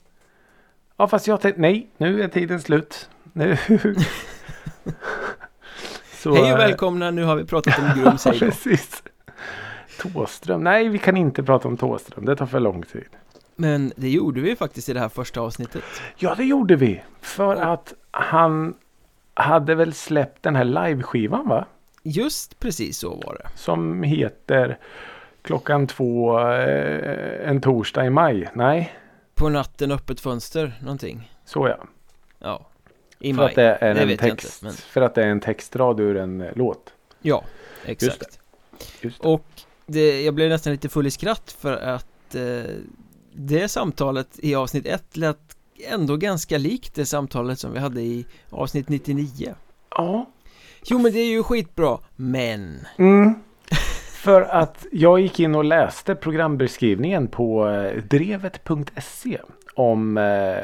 [0.97, 3.09] Ja fast jag tänkte, nej nu är tiden slut.
[3.33, 3.57] Nu.
[6.13, 9.03] så, Hej och eh, välkomna, nu har vi pratat om Grums, Ja, precis.
[9.99, 10.63] Tåström.
[10.63, 12.25] Nej, vi kan inte prata om Tåström.
[12.25, 13.05] Det tar för lång tid.
[13.55, 15.83] Men det gjorde vi faktiskt i det här första avsnittet
[16.17, 17.01] Ja, det gjorde vi.
[17.21, 17.61] För Ja.
[17.63, 18.73] att han
[19.33, 21.65] hade väl släppt den här liveskivan va?
[22.03, 24.77] Just precis så var det Som heter
[25.41, 28.49] Klockan två eh, en torsdag i maj.
[28.53, 28.93] Nej,
[29.35, 31.85] På natten öppet fönster, någonting så ja.
[32.39, 32.65] Ja
[33.19, 34.45] I för maj, att det är det en text.
[34.45, 36.93] inte, men- För att det är en textrad ur en eh, låt.
[37.21, 37.43] ja,
[37.85, 38.39] exakt
[39.01, 39.27] Just det.
[39.27, 39.45] Och
[39.85, 42.63] det, jag blev nästan lite full i skratt för att eh,
[43.33, 45.37] det samtalet i avsnitt 1 lät
[45.89, 49.55] ändå ganska likt det samtalet som vi hade i avsnitt 99
[49.89, 50.25] Ja.
[50.85, 53.33] Jo men det är ju skitbra, men Mm.
[54.25, 59.37] För att jag gick in och läste programbeskrivningen på eh, drevet.se
[59.75, 60.55] om eh,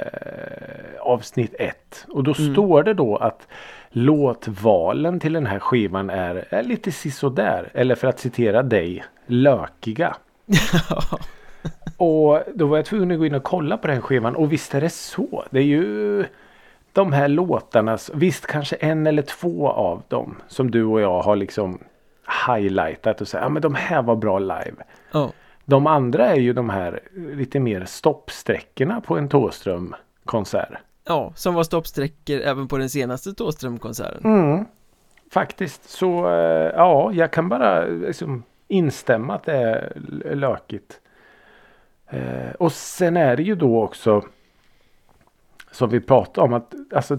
[0.99, 2.05] avsnitt 1.
[2.09, 2.53] Och då Mm.
[2.53, 3.47] står det då att
[3.89, 7.69] låtvalen till den här skivan är, är lite sisådär.
[7.73, 10.15] Eller för att citera dig, lökiga.
[11.97, 14.73] Och då var jag tvungen att gå in och kolla på den skivan och visst
[14.75, 15.43] är det så.
[15.49, 16.25] Det är ju
[16.93, 21.35] de här låtarna, visst kanske en eller två av dem som du och jag har
[21.35, 21.79] liksom
[22.47, 24.75] highlightat och sagt ja men de här var bra live.
[25.11, 25.31] Ja,
[25.65, 30.69] De andra är ju de här lite mer stoppsträckorna på en Thåström konsert.
[31.03, 34.65] ja, som var stoppsträckor även på den senaste Thåström-konserten Mm.
[35.31, 39.93] Faktiskt så eh, ja, jag kan bara liksom instämma att det är
[40.35, 40.99] lökigt.
[42.07, 44.25] Eh, och sen är det ju då också
[45.71, 47.17] som vi pratade om att alltså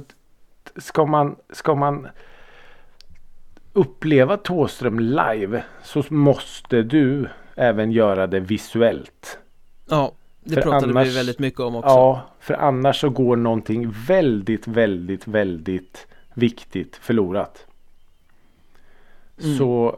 [0.76, 2.08] ska man, ska man
[3.72, 9.38] uppleva Thåström live så måste du även göra det visuellt.
[9.88, 10.12] Ja,
[10.44, 13.94] det För pratade annars- vi väldigt mycket om också Ja, för annars så går någonting
[14.06, 17.66] väldigt, väldigt, väldigt viktigt förlorat.
[19.42, 19.56] Mm.
[19.56, 19.96] Så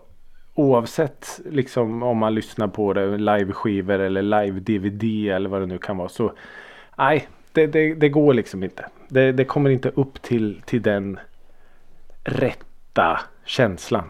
[0.54, 5.96] oavsett liksom om man lyssnar på det live-skivor eller live-DVD eller vad det nu kan
[5.96, 6.32] vara så
[6.98, 8.86] nej, det, det, det går liksom inte.
[9.08, 11.18] Det, det kommer inte upp till, till den
[12.24, 14.04] rätta känslan.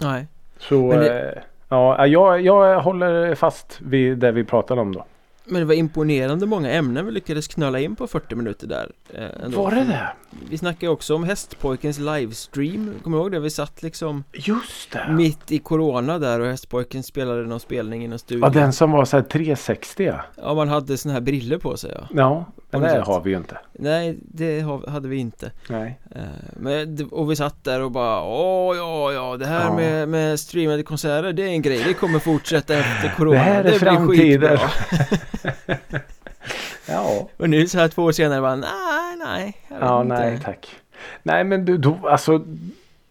[0.00, 0.26] Nej,
[0.58, 5.04] Så det- eh, ja, jag, jag håller fast vid det vi pratade om då.
[5.44, 9.44] men det var imponerande många ämnen vi lyckades knöla in på 40 minuter där eh,
[9.44, 9.62] ändå.
[9.62, 10.08] Var det det?
[10.50, 13.40] Vi snackade också om Hästpojkens livestream Kommer du ihåg det?
[13.40, 15.06] Vi satt liksom Just det!
[15.12, 18.90] mitt i Corona där och Hästpojken spelade någon spelning i någon studio Ja, den som
[18.90, 20.20] var så här 360 ja.
[20.42, 22.44] Ja, man hade såna här briller på sig ja Ja,
[22.78, 23.58] något det har vi ju inte.
[23.72, 25.98] Nej, det ha- hade vi inte Nej.
[26.14, 26.20] Eh,
[26.56, 29.76] Men, det- och vi satt där och bara Åh ja, ja, det här Ja.
[29.76, 33.58] med, med streamade konserter Det är en grej, det kommer fortsätta efter Corona Det här
[33.64, 34.58] är blir framtiden.
[36.88, 37.28] Ja.
[37.36, 40.14] Och nu så här två år senare bara Nej, nej Ja, inte.
[40.14, 40.68] nej tack.
[41.22, 42.44] Nej, men du, då, alltså.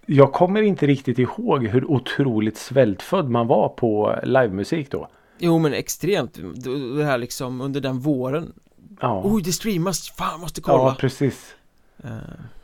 [0.06, 5.08] Jag kommer inte riktigt ihåg hur otroligt svältfödd man var på livemusik då.
[5.38, 8.54] Jo men extremt, Det- det här liksom under den våren
[9.00, 11.56] Ja, Oj det streamas, fan måste ja kolla precis.
[12.04, 12.10] Eh,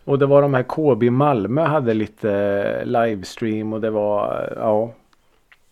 [0.06, 4.94] Och det var de här KB Malmö hade lite livestream och det var ja.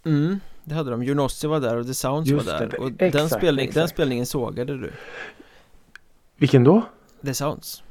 [0.06, 2.88] Mm, det hade de, Junossi var där och The Sounds Just var där det, och
[2.90, 4.92] exakt, den, spelning, den spelningen sågade du
[6.36, 6.82] Vilken då?
[7.26, 7.84] The Sounds.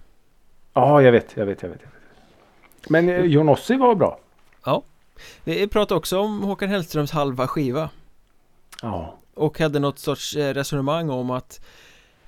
[0.74, 1.80] Ja, jag vet, jag vet, jag vet.
[2.88, 4.18] Men eh, Jonossi var bra.
[5.44, 7.90] Vi pratade också om Håkan Hellströms halva skiva
[8.82, 9.18] Ja.
[9.34, 11.60] och hade något sorts eh, resonemang om att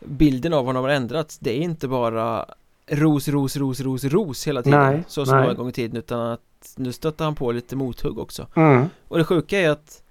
[0.00, 1.38] bilden av honom har ändrats.
[1.38, 2.46] Det är inte bara
[2.86, 5.50] ros, ros, ros, ros, ros hela tiden Nej, så som nej.
[5.50, 8.46] en gång i tiden utan att nu stötte han på lite mothugg också.
[8.56, 8.86] Mm.
[9.08, 10.02] Och det sjuka är att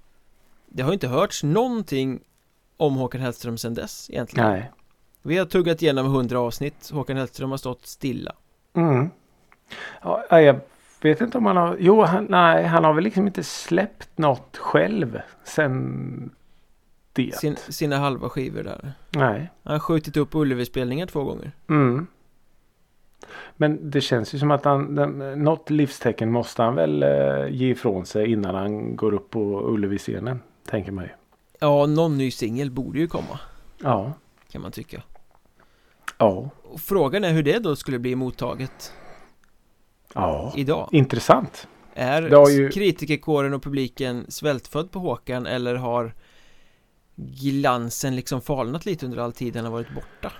[0.67, 2.19] det har inte hörts någonting
[2.78, 4.50] om Håkan Hellström sedan dess egentligen.
[4.50, 4.72] Nej.
[5.22, 8.32] Vi har tuggat igenom 100 avsnitt, Håkan Hellström har stått stilla.
[8.74, 9.10] Mm.
[10.02, 10.60] Ja, jag
[11.02, 11.78] vet inte om han har...
[11.80, 16.30] Jo, han, nej, han har väl liksom inte släppt något själv sen
[17.13, 17.36] det.
[17.36, 18.93] Sin, sina halva skivor där.
[19.10, 19.49] Nej.
[19.63, 21.52] Han har skjutit upp Ullevi-spelningar två gånger.
[21.69, 22.08] Mm.
[23.58, 27.69] Men det känns ju som att han, den, något livstecken måste han väl eh, ge
[27.71, 30.39] ifrån sig innan han går upp på Ullevi-scenen.
[30.69, 31.10] Tänker man ju.
[31.60, 33.39] Ja, någon ny singel borde ju komma,
[33.84, 34.13] Ja.
[34.52, 35.02] kan man tycka.
[36.17, 36.49] Ja.
[36.63, 38.93] Och frågan är hur det då skulle bli mottaget
[40.13, 40.54] Ja.
[40.56, 40.89] idag.
[40.91, 41.67] Intressant.
[41.93, 46.13] Är ju- kritikerkåren och publiken svältfödd på Håkan eller har
[47.15, 50.32] glansen liksom falnat lite under all tid han har varit borta?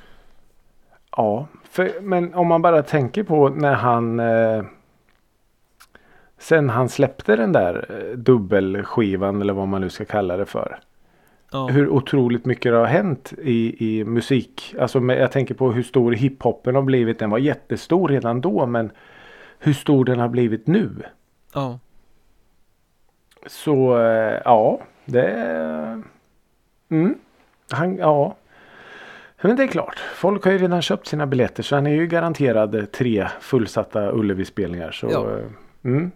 [1.12, 1.48] Ja.
[1.64, 4.64] För, men om man bara tänker på när han eh,
[6.44, 10.80] Sen han släppte den där eh, dubbelskivan eller vad man nu ska kalla det för.
[11.52, 14.76] Ja, hur otroligt mycket det har hänt i, i musik.
[14.80, 17.20] Alltså med, jag tänker på hur stor hiphopen har blivit.
[17.20, 18.92] Den var jättestor redan då men
[19.60, 20.92] hur stor den har blivit nu.
[21.54, 21.80] ja.
[23.48, 26.04] Så eh, ja, det...
[26.94, 27.16] Mm,
[27.70, 28.36] han, ja.
[29.42, 30.00] Men det är klart.
[30.16, 34.12] Folk har ju redan köpt sina biljetter så han är ju garanterad eh, tre fullsatta
[34.12, 34.92] Ullevi-spelningar.
[34.92, 35.38] Så Ja.
[35.38, 35.46] eh,
[35.84, 36.12] mm.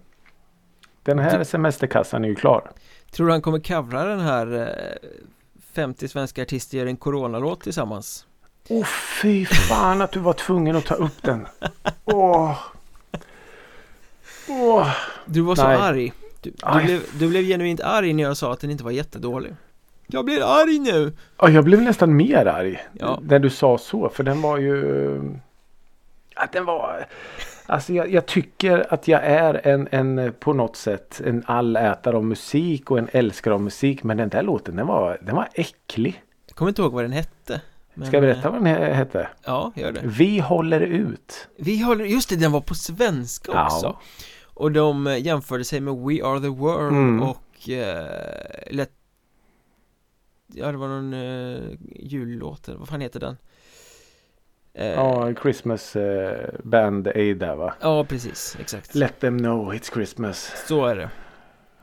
[1.04, 2.72] Den här semesterkassan är ju klar.
[3.12, 5.10] Tror du han kommer covra den här eh,
[5.74, 8.26] 50 svenska artister gör en coronalåt tillsammans?
[8.70, 8.86] Åh
[9.22, 11.48] fy fan att du var tvungen att ta upp den.
[12.06, 12.58] Åh.
[14.50, 14.90] Åh.
[15.26, 15.78] Du var så Nej.
[15.78, 18.92] arg du, du, blev, du blev genuint arg när jag sa att den inte var
[18.92, 19.56] jättedålig
[20.08, 21.14] Jag blir arg nu!
[21.38, 22.80] Ja, jag blev nästan mer arg.
[22.94, 23.20] Ja.
[23.24, 24.10] När du sa så.
[24.10, 25.22] För den var ju.
[26.36, 27.06] Ja, den var.
[27.66, 32.26] Alltså jag, jag tycker att jag är en, en på något sätt en allätare av
[32.26, 34.04] musik och en älskare av musik.
[34.04, 36.22] Men den där låten den var, den var äcklig.
[36.48, 37.62] Jag kommer inte ihåg vad den hette
[37.94, 39.28] men, Ska jag berätta vad den he- hette?
[39.46, 41.48] Ja, gör det Vi håller ut.
[41.58, 43.66] Vi håller, just det, den var på svenska Ja.
[43.66, 43.98] också
[44.54, 47.24] Och de eh, jämförde sig med We Are The World Mm.
[47.24, 48.06] och eh,
[48.72, 48.90] Let
[50.54, 53.38] Ja, det var någon eh, jullåt, vad fan heter den?
[54.74, 57.74] Eh, Ja, Christmas eh, Band Aid där va?
[57.82, 60.64] ja, precis, exakt Let them know it's Christmas.
[60.68, 61.10] Så är det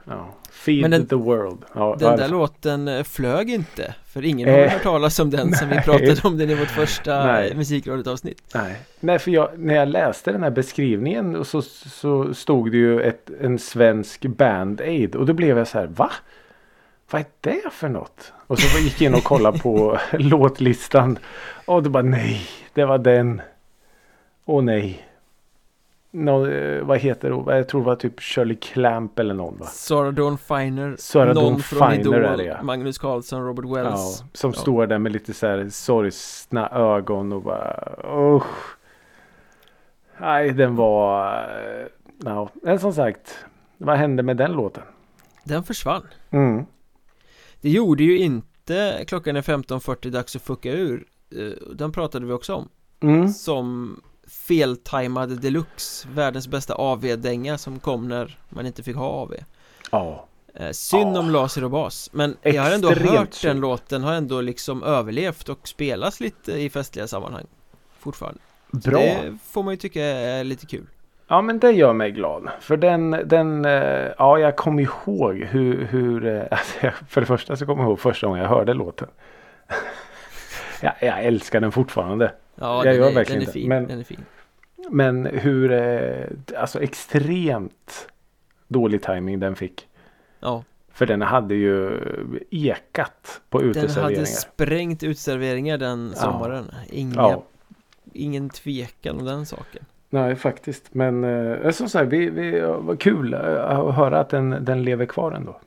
[0.06, 0.34] Ja.
[0.50, 1.58] Feed den- the world.
[1.74, 5.52] Ja, Den där låten eh, flög inte För ingen Eh, har hört talas om den
[5.52, 7.50] sen vi pratade om den i vårt första Nej.
[7.50, 11.62] eh, Musikrådet avsnitt Nej, Nej för jag, när jag läste den här beskrivningen och så,
[11.62, 16.10] så stod det ju ett, en svensk Band-Aid och då blev jag så här, va?
[17.14, 17.26] Vad är
[17.64, 18.32] det för något?
[18.46, 21.18] Och så gick jag in och kollade på låtlistan
[21.66, 22.40] och då bara nej,
[22.74, 23.42] det var den.
[24.44, 25.08] Åh nej.
[26.10, 27.56] Nå, eh, vad heter det?
[27.56, 29.66] Jag tror det var typ Shirley Clamp eller någon va?
[29.66, 32.62] Sarah Dawn Finer Sarah Någon Dawn från Finer Idol är det, ja.
[32.62, 34.60] Magnus Carlsson, Robert Ja, Wells som Ja.
[34.60, 37.88] står där med lite så här sorgsna ögon och bara
[38.36, 38.76] usch.
[40.20, 41.32] Nej, den var...
[41.38, 41.86] eh,
[42.18, 42.48] No.
[42.62, 43.44] Men som sagt,
[43.78, 44.82] vad hände med den låten?
[45.44, 46.66] Den försvann Mm.
[47.64, 52.32] Det gjorde ju inte klockan är 15.40 dags att fucka ur Eh, Den pratade vi
[52.32, 52.68] också om
[53.00, 53.28] Mm.
[53.32, 59.34] Som feltajmad deluxe Världens bästa AV-dänga som kom när man inte fick ha AV
[59.90, 60.26] Ja.
[60.54, 61.18] eh, Synd Ja.
[61.20, 64.82] om laser och bas Men jag har ändå Extremt hört den låten Har ändå liksom
[64.82, 67.46] överlevt och spelas lite i festliga sammanhang
[67.98, 68.98] Fortfarande Bra.
[69.00, 70.86] Det får man ju tycka är lite kul
[71.28, 72.48] Ja, men det gör mig glad.
[72.60, 77.26] För den, den eh, ja, jag kommer ihåg hur, hur eh, alltså, jag- för det
[77.26, 79.08] första så kommer jag ihåg första gången jag hörde låten.
[80.82, 82.32] ja, jag älskar den fortfarande.
[82.54, 84.24] Ja, Jag den, gör är, verkligen den är fin, men- den är fin
[84.90, 86.24] Men hur, eh,
[86.56, 88.08] alltså extremt
[88.68, 89.88] dålig timing den fick.
[90.40, 92.00] Ja, För den hade ju
[92.50, 94.02] ekat på den uteserveringar.
[94.18, 96.20] hade sprängt utserveringar den Ja.
[96.22, 97.42] sommaren Inga, Ja,
[98.12, 99.84] Ingen tvekan om den saken
[100.14, 100.94] nej faktiskt.
[100.94, 105.06] Men eh, som sagt, vi, vi, vad kul eh, att höra att den, den lever
[105.06, 105.60] kvar ändå.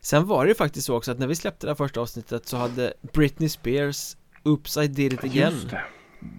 [0.00, 2.46] Sen var det ju faktiskt så också att när vi släppte det här första avsnittet
[2.46, 5.70] så hade Britney Spears Oops I did it again.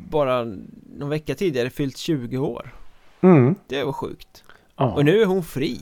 [0.10, 0.44] Bara
[0.98, 2.74] någon vecka tidigare fyllt 20 år
[3.22, 3.56] Mm.
[3.68, 4.44] Det var sjukt
[4.76, 4.94] Ja.
[4.94, 5.82] Och nu är hon fri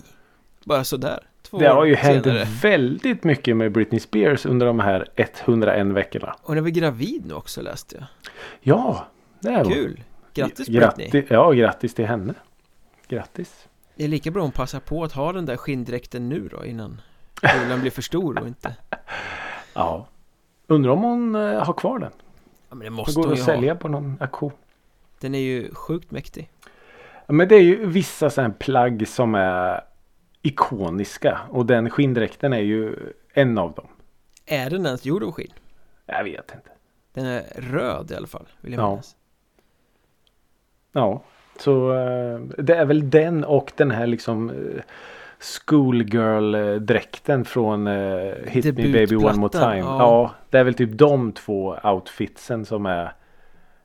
[0.63, 2.27] Bara sådär Två Det har ju hänt
[2.61, 6.35] väldigt mycket med Britney Spears under de här 101 veckorna.
[6.41, 8.07] Hon är väl gravid nu också läste jag
[8.61, 9.07] Ja,
[9.39, 9.73] det är hon.
[9.73, 10.03] Kul!
[10.33, 11.25] Grattis Britney!
[11.29, 12.33] Ja, grattis till henne.
[13.07, 13.67] Grattis.
[13.95, 17.01] Det är lika bra att passa på att ha den där skinndräkten nu då innan
[17.41, 18.75] kjolen blir för stor och inte
[19.73, 20.07] Ja.
[20.67, 22.11] Undrar om hon eh, har kvar den?
[22.69, 24.51] Ja men det måste går hon att sälja ha på någon auktion.
[25.19, 26.49] Den är ju sjukt mäktig
[27.25, 29.81] Ja, Men det är ju vissa sådana plagg som är
[30.41, 31.39] ikoniska.
[31.49, 32.95] Och den skinndräkten är ju
[33.33, 33.87] en av dem.
[34.45, 35.53] Är den ens gjord av skinn?
[36.05, 36.69] Jag vet inte.
[37.13, 38.89] Den är röd i alla fall, vill jag Ja.
[38.89, 39.15] minnas
[40.93, 41.23] Ja,
[41.59, 44.55] så eh, det är väl den och den här liksom eh,
[45.39, 49.77] Schoolgirl-dräkten från eh, Hit Me Baby One More Time.
[49.77, 49.97] ja.
[49.99, 50.31] Ja.
[50.49, 53.13] det är väl typ de två outfitsen som är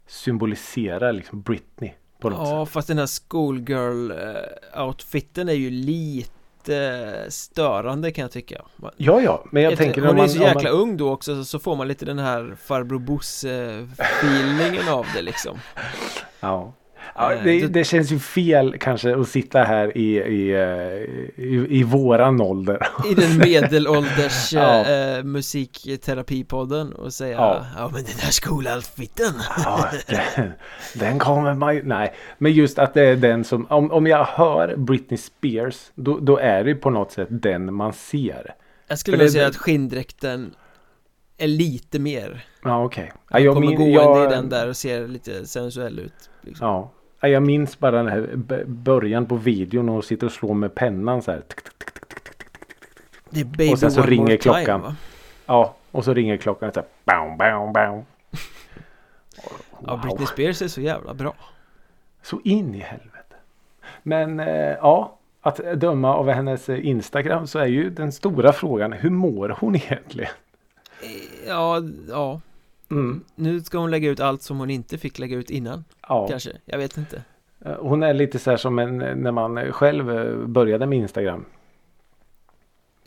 [0.07, 2.73] symboliserar liksom Britney på något Ja, sätt.
[2.73, 6.33] fast den här schoolgirl-outfiten är ju lite
[7.29, 10.29] störande kan jag tycka Man- Ja, ja, men jag Efter- tänker Hon om är man,
[10.29, 14.88] så om man, jäkla ung då också så får man lite den här farbror Bosse-feelingen
[14.92, 15.59] av det liksom
[16.40, 16.73] Ja.
[17.14, 21.66] Ja, Eh, det, det- känns ju fel kanske att sitta här i, i, eh, i,
[21.71, 22.87] i våran ålder.
[23.11, 24.85] I den medelålders Ja.
[24.87, 27.66] eh, musikterapipodden och säga Ja.
[27.77, 27.85] ja.
[27.92, 29.33] men den där skoloutfiten
[29.64, 29.88] Ja,
[30.37, 30.51] den,
[30.94, 31.83] den kommer man ju...
[31.85, 33.66] Nej, men just att det är den som...
[33.71, 37.92] Om, om jag hör Britney Spears då, då är det på något sätt den man
[37.92, 38.55] ser.
[38.88, 40.55] Jag skulle säga att skinndräkten
[41.38, 43.11] är lite mer Ja, okej.
[43.14, 46.31] Ja, Han jag kommer min- gående jag- i den där och ser lite sensuell ut
[46.40, 46.66] liksom.
[46.66, 46.92] Ja.
[47.20, 48.31] Ja, Jag minns bara den här
[48.66, 51.42] början på videon och sitter och slår med pennan så här.
[53.31, 54.64] Det är Baby Och sen så ringer klockan.
[54.64, 54.96] Time, va?
[55.46, 56.88] Ja, och så ringer klockan så här.
[57.04, 58.02] Bam, bam, bam.
[59.87, 61.35] Ja, Britney Spears är så jävla bra
[62.22, 63.35] Så in i helvete.
[64.02, 69.11] Men eh, ja, att döma av hennes Instagram så är ju den stora frågan hur
[69.11, 70.31] mår hon egentligen?
[71.46, 72.40] Ja, ja
[72.90, 76.29] Mm, Nu ska hon lägga ut allt som hon inte fick lägga ut innan ja.
[76.29, 77.22] Kanske, jag vet inte
[77.64, 81.44] Eh, Hon är lite så här som en, när man själv eh, började med Instagram.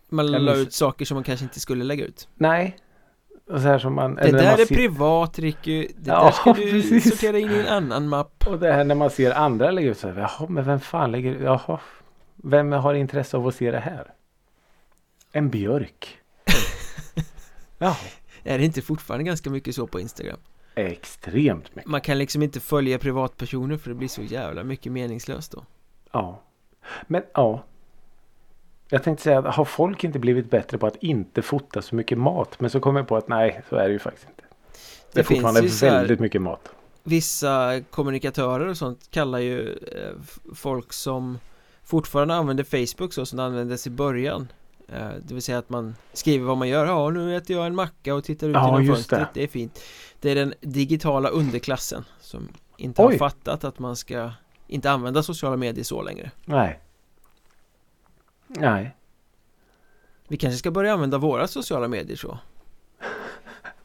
[0.10, 2.78] Man la ut saker som man kanske inte skulle lägga ut Nej.
[3.48, 6.32] Och så här som man, Det där man är ser- privat Ricky Det Ja, där
[6.32, 7.10] ska du precis.
[7.10, 9.98] sortera in i en annan mapp Och det här när man ser andra lägga ut
[9.98, 10.20] så här.
[10.20, 11.80] Jaha, men vem fan lägger Jaha.
[12.36, 14.14] Vem har intresse av att se det här?
[15.32, 16.18] En björk.
[17.78, 17.98] ja,
[18.44, 20.40] Är det inte fortfarande ganska mycket så på Instagram?
[20.76, 21.92] extremt mycket.
[21.92, 25.66] Man kan liksom inte följa privatpersoner för det blir så jävla mycket meningslöst då
[26.12, 26.42] Ja.
[27.08, 27.64] Men ja.
[28.90, 32.60] Jag tänkte säga har folk inte blivit bättre på att inte fota så mycket mat?
[32.60, 34.44] Men så kom jag på att nej, så är det ju faktiskt inte.
[35.14, 36.70] Det, är fortfarande ju här- väldigt mycket mat.
[37.04, 40.14] Vissa kommunikatörer och sånt kallar ju eh,
[40.56, 41.40] folk som
[41.84, 44.48] fortfarande använder Facebook så som det användes i början
[45.28, 48.16] Det vill säga att man skriver vad man gör Ja nu äter jag en macka
[48.16, 49.40] och tittar ut Ja, genom fönstret det.
[49.40, 49.80] Det är fint
[50.20, 53.18] Det är den digitala underklassen som inte har Oj.
[53.18, 54.32] fattat att man ska
[54.68, 56.80] inte använda sociala medier så längre Nej.
[58.48, 58.96] Nej.
[60.28, 62.40] Vi kanske ska börja använda våra sociala medier så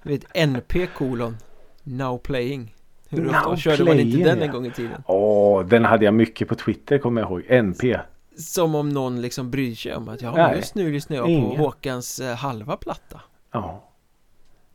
[0.03, 1.37] Du vet NP kolon
[1.83, 2.75] Now playing
[3.09, 4.45] Hur ofta körde man inte den ja.
[4.45, 5.03] en gång i tiden?
[5.07, 7.65] Åh, den hade jag mycket på Twitter kommer jag ihåg.
[7.65, 7.97] NP.
[8.39, 11.57] Som om någon liksom bryr sig om att ja, Nej, just nu lyssnar jag ingen.
[11.57, 13.21] på Håkans eh, halva platta
[13.53, 13.83] Ja.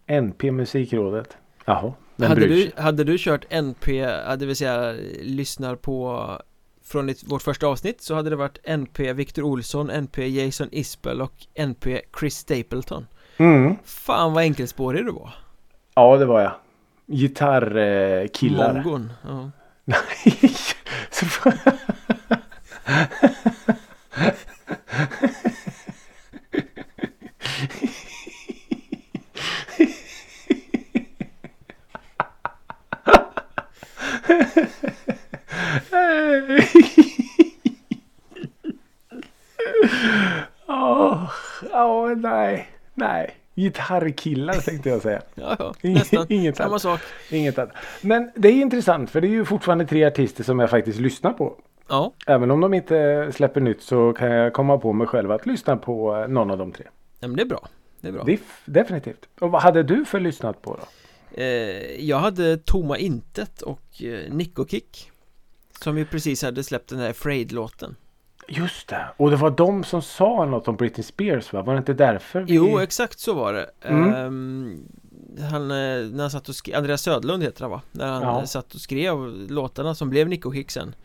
[0.07, 1.37] NP Musikrådet.
[1.65, 2.71] Jaha, den hade bryr du, sig.
[2.83, 4.05] hade du kört NP,
[4.37, 6.27] det vill säga lyssnar på
[6.83, 11.21] från ett, vårt första avsnitt så hade det varit NP Victor Olsson, NP Jason Isbell
[11.21, 13.75] och NP Chris Stapleton Mm.
[13.83, 15.33] Fan vad enkelspårig du var
[15.95, 16.51] Ja, det var jag.
[17.07, 18.75] Gitarrkillar.
[18.75, 18.83] Eh.
[18.83, 19.51] Mongon ja.
[19.85, 20.51] Nej.
[42.21, 43.35] Nej, nej.
[43.55, 45.21] Gitarrkillar tänkte jag säga.
[45.35, 47.75] Ja, ja, nästan inget samma sak Inget annat.
[48.01, 51.33] Men det är intressant för det är ju fortfarande tre artister som jag faktiskt lyssnar
[51.33, 51.55] på.
[51.91, 55.45] Ja, Även om de inte släpper nytt så kan jag komma på mig själv att
[55.45, 56.85] lyssna på eh, någon av de tre.
[57.19, 57.67] nej, men det är bra
[58.01, 59.25] Det är bra Diff, definitivt.
[59.39, 60.85] Och vad hade du för lyssnat på då?
[61.41, 65.11] eh, Jag hade Tomma Intet och eh, Nico Kick
[65.83, 67.95] Som ju precis hade släppt den här Afraid-låten
[68.47, 69.05] Just det.
[69.17, 71.61] Och det var de som sa något om Britney Spears va?
[71.61, 72.53] Var det inte därför vi...
[72.55, 74.13] Jo, exakt så var det Mm.
[74.13, 74.79] Ehm,
[75.51, 75.67] Han, eh,
[76.11, 77.81] när han satt och skrev, Andreas Södlund heter han va?
[77.91, 78.45] När han Ja.
[78.45, 79.17] satt och skrev
[79.49, 80.95] låtarna som blev Nico Kick sen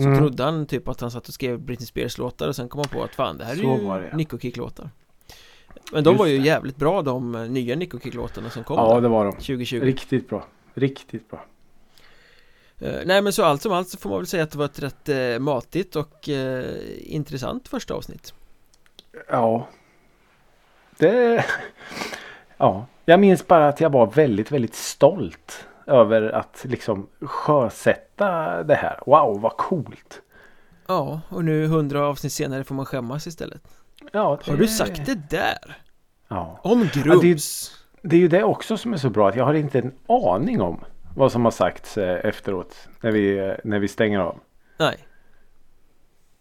[0.00, 0.18] Så Mm.
[0.18, 2.88] trodde han typ att han satt och skrev Britney Spears låtar och sen kom han
[2.88, 4.16] på att fan det här är Så ju det, ja.
[4.16, 4.90] Nico Kick låtar
[5.92, 6.44] Men de Just var ju det.
[6.44, 9.32] jävligt bra de eh, nya Nico Kick låtarna som kom Ja, där, det var de.
[9.32, 10.46] 2020 Riktigt bra.
[10.74, 11.44] Riktigt bra.
[12.80, 14.64] Eh, nej men så allt som allt så får man väl säga att det var
[14.64, 16.64] ett rätt eh, matigt och eh,
[16.98, 18.34] intressant första avsnitt.
[19.28, 19.68] Ja.
[20.98, 21.44] Det...
[22.60, 22.86] Ja.
[23.04, 29.00] Jag minns bara att jag var väldigt, väldigt stolt över att liksom sjösätta det här.
[29.06, 30.22] Wow, vad coolt.
[30.86, 33.62] Ja, och nu hundra avsnitt senare får man skämmas istället.
[34.12, 35.76] Ja, Har du sagt det där?
[36.28, 36.60] Ja.
[36.62, 37.74] Om Ja, Grums?
[38.02, 40.60] Det är ju det också som är så bra att jag har inte en aning
[40.60, 40.84] om
[41.16, 44.38] vad som har sagts eh, efteråt när vi, eh, när vi stänger av.
[44.78, 44.96] Nej.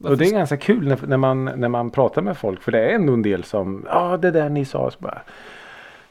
[0.04, 2.80] Och det är ganska kul när, när, man, när man pratar med folk för det
[2.80, 5.22] är ändå en del som ja det där ni sa så bara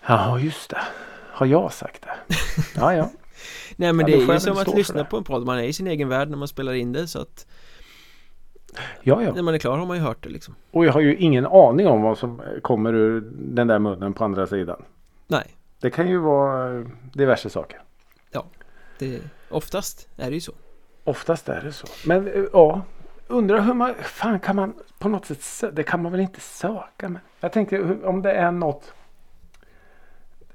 [0.06, 0.80] Ja just det.
[1.32, 2.34] Har jag sagt det?
[2.80, 3.10] Ja ja.
[3.76, 5.72] Nej men Ja, det är ju som att lyssna på en podd, man är i
[5.72, 7.46] sin egen värld när man spelar in det så att
[9.02, 9.32] Ja ja.
[9.34, 11.46] när man är klar har man ju hört det liksom Och jag har ju ingen
[11.46, 14.82] aning om vad som kommer ur den där munnen på andra sidan.
[15.26, 17.80] Nej, Det kan ju vara diverse saker.
[18.98, 19.20] det,
[19.50, 20.52] oftast är det ju så
[21.04, 21.86] Oftast är det så.
[22.06, 22.82] Men eh, ja.
[23.28, 26.40] Undrar hur man, fan kan man på något sätt, sö- det kan man väl inte
[26.40, 27.18] söka men.
[27.40, 28.92] Jag tänkte om det är något.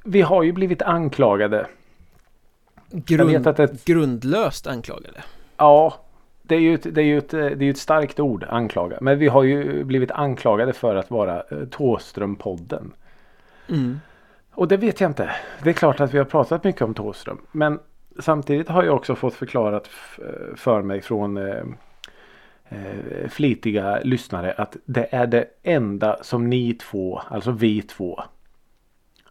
[0.03, 1.67] Vi har ju blivit anklagade.
[2.93, 5.23] Grund, det- Grundlöst anklagade
[5.57, 5.93] Ja.
[6.43, 8.97] Det är ju ett, det är ett, det är ett starkt ord, anklaga.
[9.01, 12.91] Men vi har ju blivit anklagade för att vara eh, Thåström-podden.
[13.69, 13.99] mm.
[14.53, 15.31] Och det vet jag inte.
[15.63, 17.37] Det är klart att vi har pratat mycket om Thåström.
[17.51, 17.79] Men
[18.19, 20.19] samtidigt har jag också fått förklarat f-
[20.55, 21.63] för mig från eh,
[22.69, 28.23] eh, flitiga lyssnare att det är det enda som ni två, alltså vi två,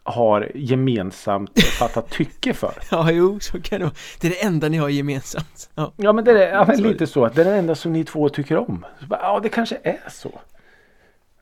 [0.03, 2.73] har gemensamt fattat tycke för.
[2.91, 6.13] Ja, jo, så kan det vara Det är det enda ni har gemensamt Ja, Ja
[6.13, 8.29] men det är ja, men lite så att det är det enda som ni två
[8.29, 8.85] tycker om.
[9.09, 10.39] Bara, ja det kanske är så.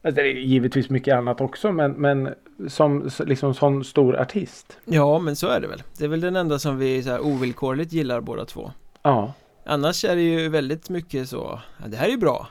[0.02, 2.36] Alltså, det är givetvis mycket annat också men, men
[2.68, 4.78] som liksom sån stor artist.
[4.86, 7.20] ja men så är det väl Det är väl den enda som vi så här
[7.20, 8.72] ovillkorligt gillar båda två
[9.04, 9.34] Ja.
[9.66, 12.48] Annars är det ju väldigt mycket så ja, Det här är ju bra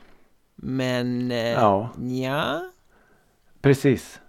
[0.56, 1.88] Men eh, Ja.
[1.96, 2.60] nja
[3.62, 4.20] Precis.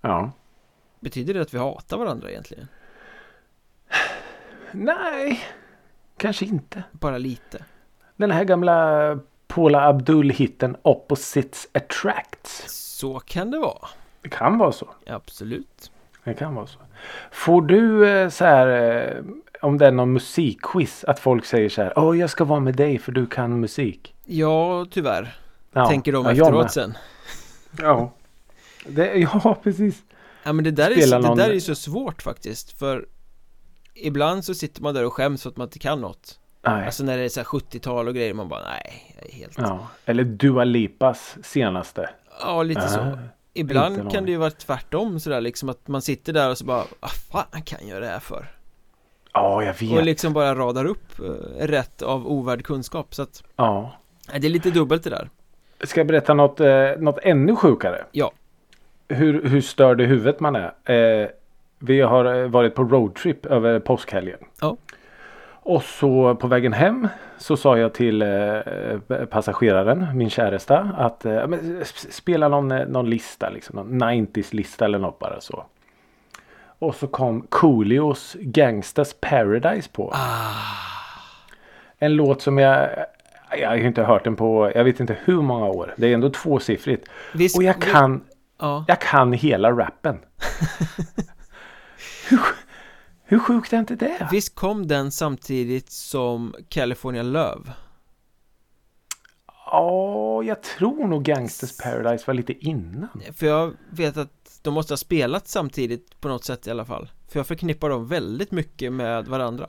[0.00, 0.30] Ja.
[1.00, 2.68] Betyder det att vi hatar varandra egentligen?
[4.72, 5.40] Nej.
[6.16, 6.82] Kanske inte.
[6.92, 7.64] Bara lite
[8.16, 12.64] Den här gamla Paula Abdul-hitten Opposites Attracts.
[12.98, 13.88] Så kan det vara
[14.22, 14.88] Det kan vara så.
[15.06, 15.90] Absolut
[16.24, 16.78] Det kan vara så.
[17.30, 19.24] Får du eh, så här eh,
[19.62, 21.98] om det är någon musikquiz att folk säger så här.
[21.98, 24.14] Åh jag ska vara med dig för du kan musik.
[24.24, 25.34] Ja, tyvärr
[25.72, 25.86] Ja.
[25.86, 26.94] Tänker de ja, efteråt sen
[27.78, 28.12] Ja.
[28.88, 30.02] Det, ja precis.
[30.42, 33.06] Ja men det där, är, Spela det någon- där är så svårt faktiskt för
[33.94, 36.86] Ibland så sitter man där och skäms för att man inte kan något Nej.
[36.86, 39.54] Alltså när det är så här 70-tal och grejer man bara nej, jag är helt
[39.58, 39.88] Ja.
[40.04, 42.10] Eller Dua Lipas senaste.
[42.40, 43.20] Ja, lite så Äh, inte
[43.52, 46.64] Ibland någon kan det ju vara tvärtom sådär liksom att man sitter där och så
[46.64, 48.46] bara Vad fan kan jag det här för?
[49.32, 50.04] Ja jag Och vet.
[50.04, 53.92] liksom bara radar upp eh, rätt av ovärd kunskap så att Ja.
[54.40, 55.30] Det är lite dubbelt det där
[55.84, 58.04] Ska jag berätta något, eh, något ännu sjukare?
[58.12, 58.32] Ja.
[59.08, 60.72] Hur, hur störd i huvudet man är.
[61.22, 61.28] Eh,
[61.78, 64.38] vi har eh, varit på roadtrip över påskhelgen.
[64.60, 64.76] Ja.
[65.48, 68.28] Och så på vägen hem så sa jag till eh,
[69.30, 71.46] passageraren, min käresta, att eh,
[72.10, 75.64] spela någon, någon lista, liksom, någon 90s lista eller något bara så.
[76.78, 80.10] Och så kom Coolios Gangsters Paradise på.
[80.14, 80.52] Ah,
[81.98, 82.88] En låt som jag
[83.60, 85.94] jag har inte hört den på jag vet inte hur många år.
[85.96, 87.08] Det är ändå tvåsiffrigt.
[87.34, 88.20] visst, Och jag kan,
[88.58, 90.18] Ja, jag kan hela rappen.
[92.28, 92.40] hur,
[93.24, 94.28] hur sjukt är inte det?
[94.32, 97.72] visst kom den samtidigt som California Love?
[99.70, 103.22] Ja, jag tror nog Gangsters Paradise var lite innan.
[103.32, 107.10] För jag vet att de måste ha spelat samtidigt på något sätt i alla fall
[107.28, 109.68] För jag förknippar dem väldigt mycket med varandra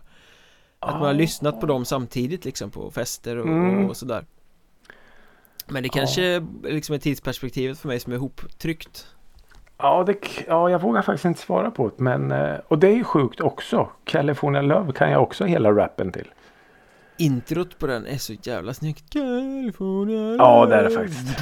[0.79, 3.89] Att man har lyssnat på dem samtidigt liksom på fester och, Mm.
[3.89, 4.25] och sådär
[5.67, 9.07] Men det kanske liksom är tidsperspektivet för mig som är ihoptryckt
[9.77, 11.93] Ja, det, ja, jag vågar faktiskt inte svara på det.
[12.03, 13.89] Men, eh, och det är ju sjukt också.
[14.03, 16.31] California Love kan jag också hela rappen till.
[17.17, 21.07] Introt på den är så jävla snyggt California Ja, det är det Love.
[21.07, 21.39] faktiskt.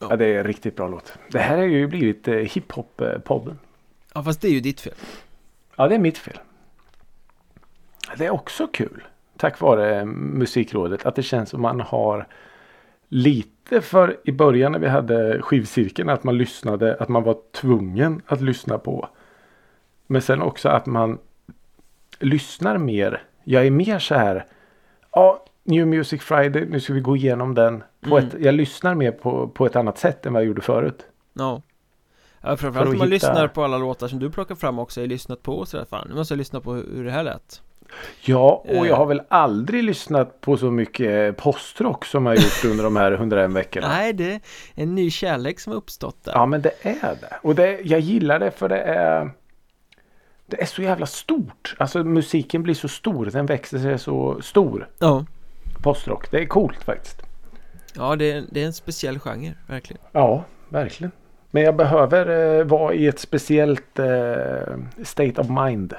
[0.00, 1.12] Ja, det är en riktigt bra låt.
[1.30, 3.56] Det här har ju blivit eh, hiphop-podden.
[4.14, 4.94] Ja fast det är ju ditt fel
[5.76, 6.38] Ja, det är mitt fel.
[8.16, 9.04] Det är också kul.
[9.36, 11.06] Tack vare Musikrådet.
[11.06, 12.26] Att det känns som man har
[13.08, 16.08] lite för i början när vi hade skivcirkeln.
[16.08, 16.96] Att man lyssnade.
[17.00, 19.08] Att man var tvungen att lyssna på.
[20.06, 21.18] Men sen också att man
[22.18, 23.22] lyssnar mer.
[23.44, 24.46] Jag är mer så här.
[25.12, 26.66] Ja, New Music Friday.
[26.70, 27.82] Nu ska vi gå igenom den.
[28.00, 28.28] På Mm.
[28.28, 31.06] ett, jag lyssnar mer på, på ett annat sätt än vad jag gjorde förut.
[31.32, 31.62] Ja
[32.46, 34.78] Ja, framförallt För om att man hitta- lyssnar på alla låtar som du plockar fram
[34.78, 37.22] också, jag lyssnat på och sådär, fan nu måste jag lyssna på hur det här
[37.22, 37.62] lät
[38.20, 38.86] Ja, och Eh.
[38.86, 43.12] jag har väl aldrig lyssnat på så mycket postrock som jag gjort under de här
[43.12, 43.88] 101 veckorna.
[43.88, 44.40] Nej, det är
[44.74, 47.36] en ny kärlek som uppstått där Ja, men det är det.
[47.42, 49.30] Och det, jag gillar det för det är
[50.46, 51.74] det är så jävla stort.
[51.78, 53.26] Alltså musiken blir så stor.
[53.32, 54.88] Den växer sig så stor.
[54.98, 55.24] Ja,
[55.82, 56.30] Postrock.
[56.30, 57.22] Det är coolt faktiskt.
[57.94, 61.10] ja det, är, det är en speciell genre, verkligen Ja, verkligen.
[61.50, 65.94] Men jag behöver eh, vara i ett speciellt eh, state of mind.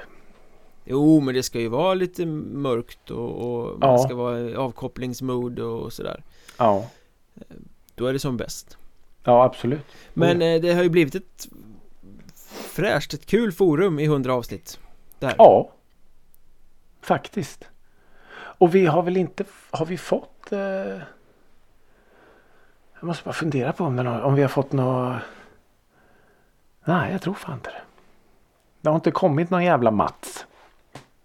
[0.88, 3.98] Jo, men det ska ju vara lite mörkt och, och man Ja.
[3.98, 6.22] ska vara i avkopplingsmode och sådär
[6.58, 6.86] Ja,
[7.94, 8.78] Då är det som bäst
[9.24, 9.86] ja absolut.
[10.14, 11.48] Men eh, det har ju blivit ett
[12.46, 14.78] fräscht, ett kul forum i 100 avsnitt
[15.18, 15.70] Där Ja,
[17.00, 17.64] faktiskt.
[18.58, 20.58] Och vi har väl inte, har vi fått eh,
[23.00, 25.16] Jag måste bara fundera på om, det har, om vi har fått något
[26.84, 27.82] Nej, jag tror fan inte det.
[28.80, 30.46] Det har inte kommit någon jävla Mats.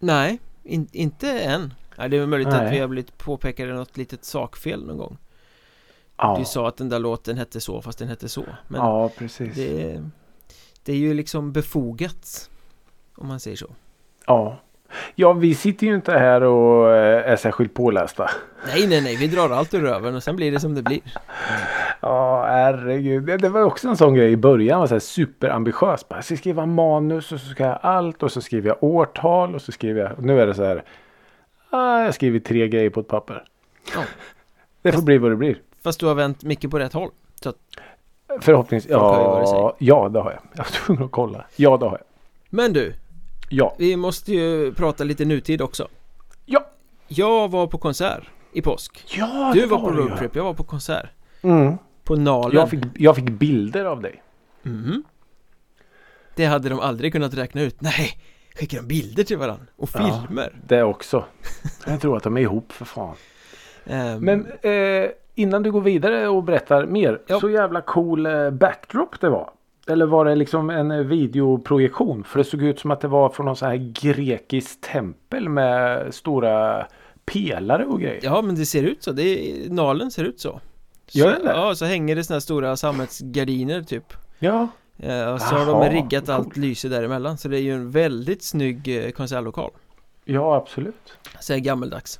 [0.01, 2.71] Nej, in, inte än Nej, det är möjligt att Nej.
[2.71, 5.17] vi har blivit påpekade något litet sakfel någon gång
[6.17, 9.09] Ja, Du sa att den där låten hette så fast den hette så Men ja
[9.17, 9.55] precis.
[9.55, 10.09] det, är,
[10.83, 12.49] det är ju liksom befogat
[13.15, 13.67] Om man säger så
[14.25, 14.57] Ja.
[15.15, 18.29] ja, vi sitter ju inte här och eh, är särskilt pålästa.
[18.67, 20.99] Nej, nej, nej, vi drar allt ur röven och sen blir det som det blir
[22.01, 23.23] Ja, herregud.
[23.23, 24.79] Det, det var också en sån grej i början.
[24.79, 26.09] var så här superambitiös.
[26.09, 29.55] Bara, Jag ska skriva manus och så ska jag allt och så skriver jag årtal
[29.55, 30.25] och så skriver jag.
[30.25, 30.83] Nu är det så här.
[31.69, 33.43] Ah, jag skriver tre grejer på ett papper.
[33.95, 34.01] Ja.
[34.81, 35.57] Det får bli vad det blir.
[35.83, 37.09] Fast du har vänt mycket på rätt håll
[38.41, 38.91] Förhoppningsvis.
[38.91, 40.41] Ju vad det Ja, ja, det har jag.
[40.53, 41.45] Jag var tvungen att kolla.
[41.55, 42.07] Ja, det har jag.
[42.49, 42.93] Men du,
[43.49, 43.75] Ja.
[43.77, 45.87] vi måste ju prata lite nutid också
[46.45, 46.65] Ja.
[47.07, 48.23] Jag var på konsert
[48.53, 51.09] i påsk Ja, Du det var på det roadtrip, jag var på konsert
[51.41, 51.77] Mm.
[52.11, 54.23] På Nalen Jag, fick, jag fick bilder av dig.
[54.63, 55.03] Mhm.
[56.35, 58.09] Det hade de aldrig kunnat räkna ut Nej,
[58.55, 59.65] skickar de bilder till varandra?
[59.77, 60.23] Och Ja.
[60.27, 60.55] filmer?
[60.67, 61.25] Det också.
[61.87, 63.15] Jag tror att de är ihop för fan.
[63.85, 67.21] Ehm, Men eh, innan du går vidare och berättar mer.
[67.27, 67.39] Ja.
[67.39, 69.51] Så jävla cool eh, backdrop det var.
[69.87, 72.23] Eller var det liksom en eh, videoprojektion?
[72.23, 76.13] För det såg ut som att det var från någon sån här grekisk tempel med
[76.13, 76.87] stora
[77.25, 78.19] pelare och grejer.
[78.23, 80.59] Ja men det ser ut så, det är, Nalen ser ut så
[81.11, 81.51] Gör så, den det?
[81.51, 84.67] Ja, så hänger det såna här stora sammetsgardiner typ Ja.
[84.97, 86.57] eh, Och så har Jaha, de riggat allt coolt.
[86.57, 89.71] lyse däremellan Så det är ju en väldigt snygg eh, konsertlokal
[90.25, 91.13] Ja, absolut.
[91.39, 92.19] Så här gammeldags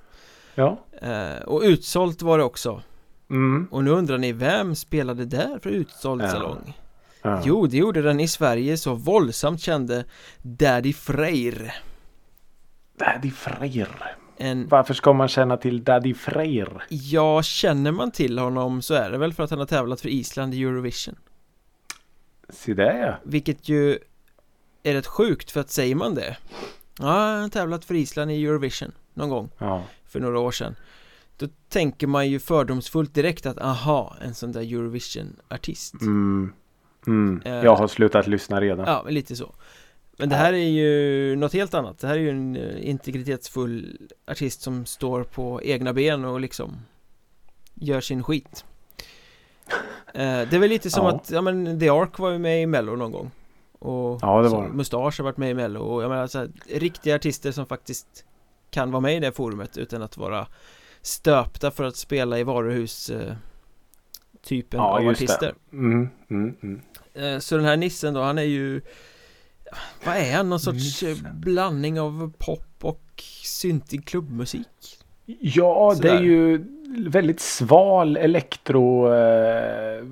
[0.56, 0.78] Ja.
[1.02, 2.82] eh, Och utsålt var det också
[3.30, 3.68] Mm.
[3.72, 6.28] Och nu undrar ni, vem spelade där för utsåld Ja.
[6.28, 6.74] salong?
[7.22, 7.42] ja.
[7.46, 10.06] Jo, det gjorde den i Sverige så våldsamt kände
[10.42, 11.74] Daddy Freyr
[13.00, 14.16] Daddy Freyr.
[14.42, 16.84] En Varför ska man känna till Daddy Freyr?
[16.90, 20.10] Ja, känner man till honom så är det väl för att han har tävlat för
[20.10, 21.16] Island i Eurovision
[22.50, 23.16] Se där ja.
[23.24, 24.00] Vilket ju
[24.84, 26.38] är rätt sjukt för att säger man det
[27.00, 29.84] Ja, han har tävlat för Island i Eurovision någon gång Ja.
[30.08, 30.76] för några år sedan
[31.38, 36.54] Då tänker man ju fördomsfullt direkt att aha, en sån där Eurovision-artist Mm.
[37.08, 37.42] Mm.
[37.46, 37.54] Eh.
[37.64, 38.86] Jag har slutat lyssna redan.
[38.88, 39.54] Ja, lite så
[40.22, 43.98] Men det här är ju något helt annat Det här är ju en eh, integritetsfull
[44.28, 46.78] artist som står på egna ben och liksom
[47.74, 48.66] Gör sin skit
[50.14, 51.12] eh, Det är väl lite som Ja.
[51.16, 53.32] att, ja men The Ark var ju med i Mello någon gång
[53.80, 54.68] Och Ja, det var.
[54.68, 58.26] Mustasch har varit med i Mello och jag menar så här, riktiga artister som faktiskt
[58.70, 60.48] kan vara med i det forumet utan att vara
[61.02, 63.34] stöpta för att spela i varuhus eh,
[64.44, 66.10] typen Ja, av artister Mm.
[66.30, 66.56] Mm.
[67.16, 67.42] Mm.
[67.42, 68.82] Så den här nissen då, han är ju
[70.06, 70.50] Vad är han?
[70.50, 71.28] Någon sorts eh, Nissen.
[71.42, 73.02] blandning av pop och
[73.44, 74.68] syntig klubbmusik?
[75.40, 76.16] Ja, det Sådär.
[76.16, 76.66] är ju
[77.10, 80.04] väldigt sval elektro eh,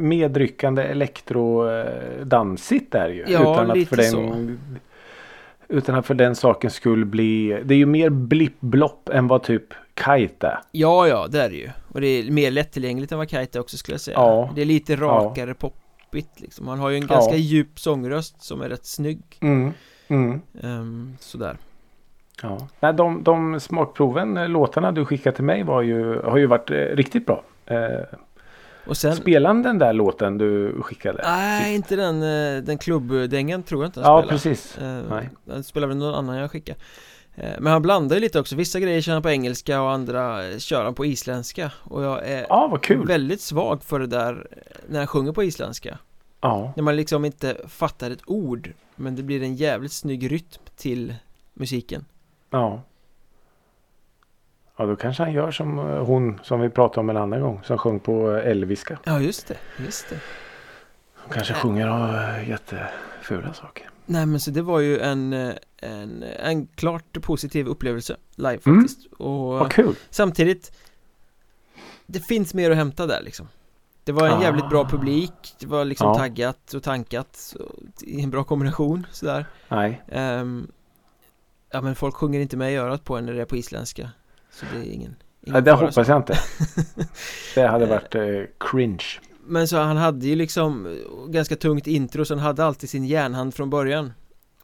[0.00, 3.24] medryckande elektrodansigt där ju.
[3.28, 4.56] Ja, utan att lite för den, så.
[5.68, 9.64] Utan att för den saken skulle bli Det är ju mer blipp-blopp än vad typ
[10.04, 10.58] Kite är.
[10.70, 13.60] Ja, ja, det är det ju Och det är mer lättillgängligt än vad Kite är
[13.60, 14.50] också skulle jag säga Ja.
[14.54, 15.54] Det är lite rakare
[16.10, 17.14] poppigt liksom Han har ju en Ja.
[17.14, 19.72] ganska djup sångröst som är rätt snygg Mm.
[20.08, 20.40] Mm.
[20.62, 21.56] Ehm, Sådär
[22.42, 22.68] Ja.
[22.80, 26.70] Nej, de, de smakproven, eh, låtarna du skickade till mig var ju, har ju varit
[26.70, 27.44] eh, riktigt bra.
[27.66, 28.04] Eh,
[28.86, 31.20] Och sen Spelar han den där låten du skickade?
[31.24, 34.78] Nej, inte den, eh, den klubbdängan tror jag inte han Ja, spelar precis.
[34.78, 35.30] Eh, Nej.
[35.50, 36.78] Han spelar väl någon annan jag skickar Eh,
[37.36, 40.58] Men han blandar ju lite också, vissa grejer kör han på engelska och andra eh,
[40.58, 43.06] kör han på isländska Och jag är kul.
[43.06, 44.56] väldigt svag för det där eh,
[44.88, 45.98] när han sjunger på isländska
[46.40, 46.72] Ja.
[46.76, 51.14] När man liksom inte fattar ett ord Men det blir en jävligt snygg rytm till
[51.54, 52.04] musiken
[52.50, 52.82] Ja.
[54.76, 57.60] Ja, då kanske han gör som eh, hon som vi pratade om en annan gång.
[57.64, 58.98] Som sjöng på eh, elviska.
[59.04, 60.20] Ja, just det, just det
[61.28, 62.14] De kanske sjunger av
[62.48, 63.90] jättefula saker.
[64.06, 68.80] Nej men så det var ju en, eh, en, en klart positiv upplevelse live Mm.
[68.80, 69.94] faktiskt och Vad kul!
[70.10, 70.72] samtidigt
[72.06, 73.48] Det finns mer att hämta där liksom
[74.04, 74.88] Det var en jävligt bra Ah.
[74.88, 76.14] publik Det var liksom Ja.
[76.14, 77.56] taggat och tankat
[78.02, 80.66] I en bra kombination sådär Nej, Ehm,
[81.70, 84.10] Ja men folk sjunger inte med i örat på en när det är på isländska
[84.50, 86.00] Så det är ingen, ingen ja, det hoppas så.
[86.00, 86.38] jag inte.
[87.54, 88.22] Det hade varit eh,
[88.60, 89.04] cringe.
[89.46, 93.04] Men så han hade ju liksom eh, ganska tungt intro så han hade alltid sin
[93.04, 94.12] järnhand från början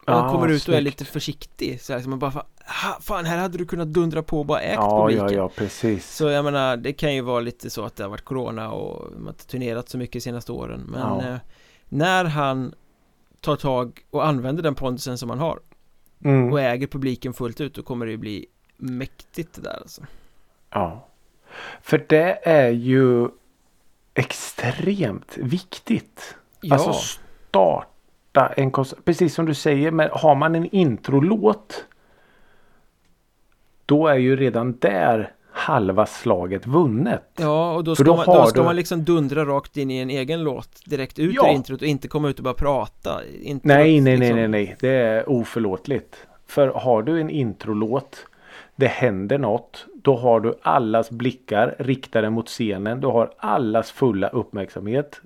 [0.07, 0.83] och han Ah, kommer ut och är snyggt.
[0.99, 2.45] lite försiktig så, här, så man bara fa-
[2.83, 5.49] "Ha, Fan här hade du kunnat dundra på och bara ägt Ja, publiken ja, ja,
[5.55, 6.15] precis.
[6.15, 9.11] Så jag menar det kan ju vara lite så att det har varit corona och
[9.11, 11.27] man har inte turnerat så mycket de senaste åren Men Ja.
[11.29, 11.35] eh,
[11.89, 12.73] när han
[13.41, 15.59] tar tag och använder den pondusen som han har
[16.25, 16.51] Mm.
[16.53, 18.45] och äger publiken fullt ut då kommer det ju bli
[18.77, 20.01] mäktigt det där alltså
[20.69, 21.07] Ja.
[21.81, 23.27] För det är ju
[24.13, 26.35] extremt viktigt.
[26.61, 26.93] Ja, Alltså
[28.33, 29.05] starta en konsert.
[29.05, 31.85] Precis som du säger, men har man en introlåt.
[33.85, 37.23] Då är ju redan där halva slaget vunnet.
[37.39, 39.97] ja och då ska, då man, då ska du- man liksom dundra rakt in i
[39.97, 41.47] en egen låt direkt ut Ja.
[41.49, 44.35] ur introt och inte komma ut och bara prata inte Nej, att nej, nej, liksom-
[44.37, 44.75] nej, nej.
[44.79, 46.27] Det är oförlåtligt.
[46.47, 48.25] För har du en introlåt.
[48.75, 49.85] Det händer något.
[50.03, 53.01] Då har du allas blickar riktade mot scenen.
[53.01, 55.21] Du har allas fulla uppmärksamhet.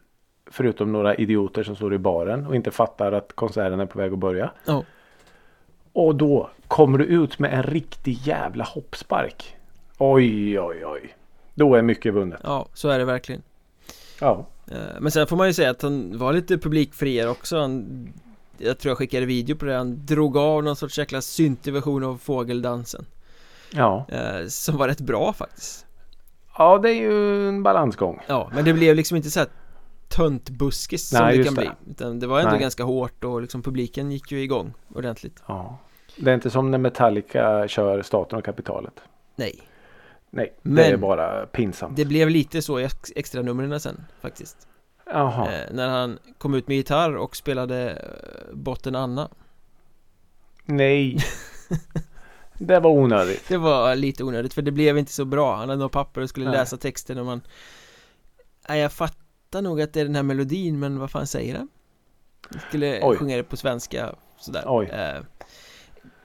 [0.52, 4.14] Förutom några idioter som står i baren och inte fattar att konserten är på väg
[4.14, 4.52] att börja.
[4.66, 4.84] Ja.
[5.94, 9.56] Och då kommer du ut med en riktig jävla hoppspark.
[9.98, 11.16] Oj, oj, oj.
[11.54, 12.40] Då är mycket vunnet.
[12.44, 13.42] Ja, så är det verkligen
[14.22, 14.46] Ja.
[14.72, 18.08] Eh, Men sen får man ju säga att han var lite publikfriare också han,
[18.58, 22.04] Jag tror jag skickade video på det Han drog av någon sorts jäkla syntig version
[22.04, 23.06] av fågeldansen
[23.74, 24.06] Ja.
[24.10, 25.86] eh, Som var rätt bra faktiskt
[26.58, 28.20] Ja, det är ju en balansgång.
[28.28, 29.50] Ja, men det blev liksom inte så här
[30.08, 31.62] töntbuskis som Nej, det kan det.
[31.62, 32.60] bli Utan det var ändå Nej.
[32.60, 35.78] ganska hårt och liksom publiken gick ju igång ordentligt Ja.
[36.18, 38.94] Det är inte som när Metallica kör Staten och kapitalet.
[39.36, 39.60] Nej
[40.30, 41.96] Nej, det Men- är bara pinsamt.
[41.96, 44.68] Det blev lite så i ex- extra numren sen faktiskt
[45.06, 45.52] Jaha.
[45.54, 49.30] eh, När han kom ut med gitarr och spelade eh, Botten Anna
[50.66, 51.18] Nej.
[52.54, 53.48] det var onödigt.
[53.48, 56.30] Det var lite onödigt för det blev inte så bra Han hade några papper och
[56.30, 56.58] skulle Nej.
[56.58, 57.42] läsa texten och man
[58.70, 61.68] Nej jag fattar nog att det är den här melodin men vad fan säger den?
[62.54, 63.18] Jag skulle Oj.
[63.18, 64.86] sjunga det på svenska sådär Oj.
[64.86, 65.22] eh,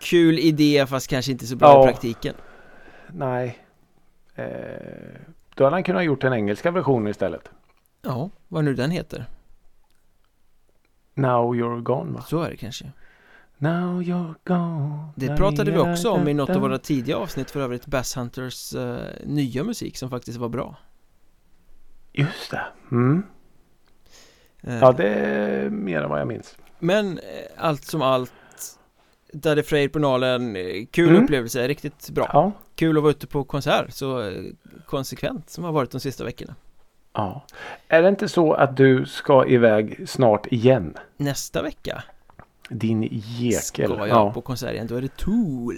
[0.00, 1.82] Kul idé fast kanske inte så bra Ja.
[1.84, 2.34] i praktiken
[3.08, 3.58] Nej.
[4.34, 4.44] Eh,
[5.54, 7.50] då hade han kunnat gjort den engelska versionen istället.
[8.02, 9.26] Ja, vad nu den heter
[11.14, 12.22] Now you're gone va?
[12.22, 12.92] Så är det kanske
[13.58, 15.08] Now you're gone.
[15.16, 18.74] Det pratade vi också om i något av våra tidiga avsnitt för övrigt Bass Hunters
[18.74, 20.76] eh, nya musik som faktiskt var bra
[22.12, 22.62] Just det.
[22.90, 23.22] Mm.
[24.60, 26.56] Eh, Ja, det är mer än vad jag minns.
[26.78, 27.24] Men eh,
[27.56, 28.32] allt som allt
[29.32, 31.24] Daddy Freyr på Nalen, eh, kul Mm.
[31.24, 32.52] upplevelse, riktigt bra Ja.
[32.74, 34.32] Kul att vara ute på konsert så
[34.86, 36.54] konsekvent som har varit de sista veckorna
[37.12, 37.46] ja.
[37.88, 40.94] Är det inte så att du ska iväg snart igen?
[41.16, 42.04] Nästa vecka
[42.68, 43.62] Din jäkel.
[43.62, 44.32] ska jag Ja.
[44.32, 45.76] på konsert igen, då är det Tool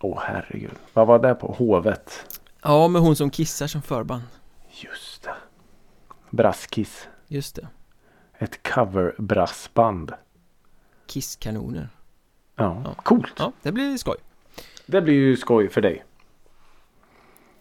[0.00, 0.70] Åh herregud.
[0.92, 1.52] Vad var det på?
[1.58, 2.38] Hovet?
[2.62, 4.22] Ja, med hon som kissar som förband
[4.70, 5.34] Just det.
[6.36, 7.08] Braskis.
[7.28, 7.68] Just det,
[8.38, 10.12] Ett coverbrassband.
[11.06, 11.88] kisskanoner
[12.56, 12.82] Ja.
[12.84, 12.94] Ja.
[13.02, 13.32] Coolt.
[13.38, 14.16] Ja, det blir skoj
[14.86, 16.04] Det blir ju skoj för dig.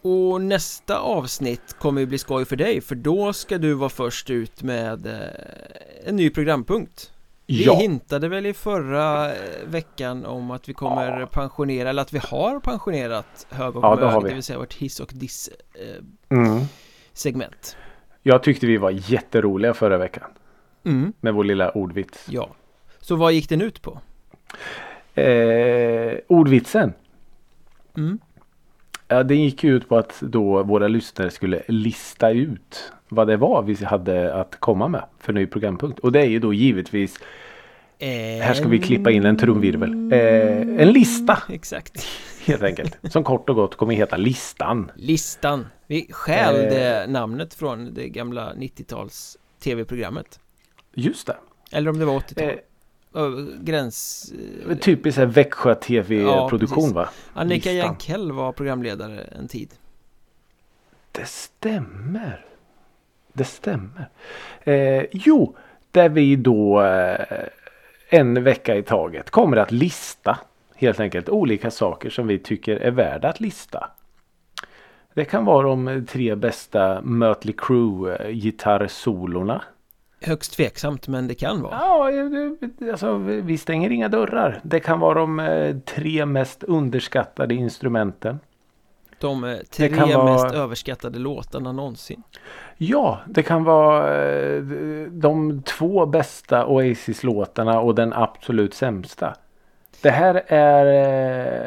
[0.02, 4.30] Och nästa avsnitt kommer ju bli skoj för dig för då ska du vara först
[4.30, 7.12] ut med eh, en ny programpunkt
[7.46, 7.76] Vi Ja.
[7.76, 11.26] hintade väl i förra eh, veckan om att vi kommer Ja.
[11.28, 14.30] pensionera, eller att vi har pensionerat hög och Ja, det har mög, vi.
[14.30, 16.04] det vill säga vårt hiss och diss eh,
[16.38, 16.62] Mm.
[17.14, 17.78] segment
[18.24, 20.30] Jag tyckte vi var jätteroliga förra veckan.
[20.86, 22.28] mm, Med vår lilla ordvits.
[22.30, 22.50] Ja
[23.00, 24.00] Så vad gick den ut på?
[25.22, 26.94] Eh, ordvitsen.
[27.98, 28.20] Mm,
[29.08, 33.62] Ja, det gick ut på att då våra lyssnare skulle lista ut vad det var
[33.62, 36.00] vi hade att komma med för ny programpunkt.
[36.00, 37.20] Och det är ju då givetvis,
[38.00, 42.08] här ska vi klippa in en trumvirvel, eh, en lista Exakt
[42.46, 42.98] helt enkelt.
[43.12, 44.92] Som kort och gott kommer heta Listan.
[44.96, 47.08] Listan Vi stjäl Eh.
[47.08, 50.40] namnet från det gamla 90-tals tv-programmet
[50.94, 51.38] Just det.
[51.72, 52.50] Eller om det var 80-tal
[53.16, 53.32] Eh,
[53.62, 54.32] Gräns
[54.70, 55.76] eh, typiskt så här Växjö
[56.22, 56.50] Ja,
[56.94, 57.10] va?
[57.34, 57.76] Annika listan.
[57.76, 59.74] Jankell var programledare en tid
[61.12, 62.46] Det stämmer.
[63.34, 64.10] Det stämmer.
[64.64, 65.56] Eh, jo,
[65.92, 67.26] där vi då eh,
[68.10, 70.40] en vecka i taget kommer att lista
[70.84, 73.90] helt enkelt olika saker som vi tycker är värda att lista.
[75.14, 79.62] Det kan vara de tre bästa Mötley Crüe eh, gitarrsolorna.
[80.22, 81.74] Högst tveksamt men det kan vara.
[81.80, 82.12] Ja,
[82.80, 84.60] det- alltså, vi stänger inga dörrar.
[84.64, 88.40] Det kan vara de eh, tre mest underskattade instrumenten.
[89.20, 92.24] De eh, tre kan vara- mest överskattade låtarna någonsin.
[92.78, 94.62] Ja, det kan vara eh,
[95.12, 99.36] de två bästa Oasis-låtarna och den absolut sämsta.
[100.04, 100.86] Det här är...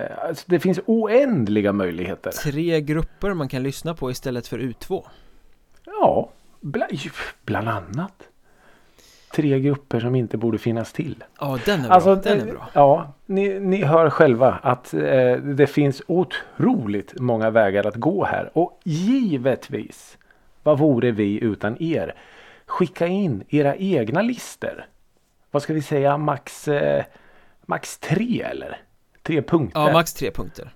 [0.05, 2.31] eh, Alltså det finns oändliga möjligheter.
[2.31, 5.05] Tre grupper man kan lyssna på istället för U2.
[5.87, 6.31] Ja,
[6.61, 6.87] bla,
[7.45, 8.23] bland annat.
[9.35, 11.25] Tre grupper som inte borde finnas till.
[11.41, 11.93] Ja, den är bra.
[11.95, 12.69] Alltså, den är bra.
[12.73, 18.51] Ja, ni, ni hör själva att eh, det finns otroligt många vägar att gå här.
[18.53, 20.19] Och givetvis,
[20.63, 22.15] vad vore vi utan er?
[22.67, 24.87] Skicka in era egna listor.
[25.51, 27.05] Vad ska vi säga, max, eh,
[27.67, 28.81] max tre eller?
[29.23, 29.81] Tre punkter.
[29.81, 30.75] Ja, max tre punkter.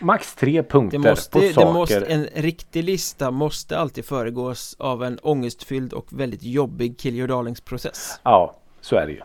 [0.00, 1.72] max tre punkter måste, på saker.
[1.72, 7.28] måste, en riktig lista måste alltid föregås av en ångestfylld och väldigt jobbig kill your
[7.28, 8.20] darlings process.
[8.22, 9.20] Ja, så är det ju.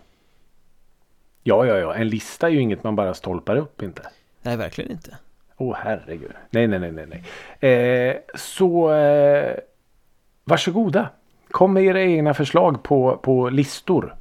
[1.43, 1.93] Ja, ja, ja.
[1.95, 4.01] En lista är ju inget man bara stolpar upp inte.
[4.41, 5.17] Nej, verkligen inte.
[5.57, 6.31] Åh herregud.
[6.49, 7.23] Nej, nej, nej, nej.
[7.59, 8.09] nej.
[8.09, 9.55] Eh, så eh,
[10.43, 11.09] varsågoda.
[11.51, 14.15] Kom med era egna förslag på, på listor.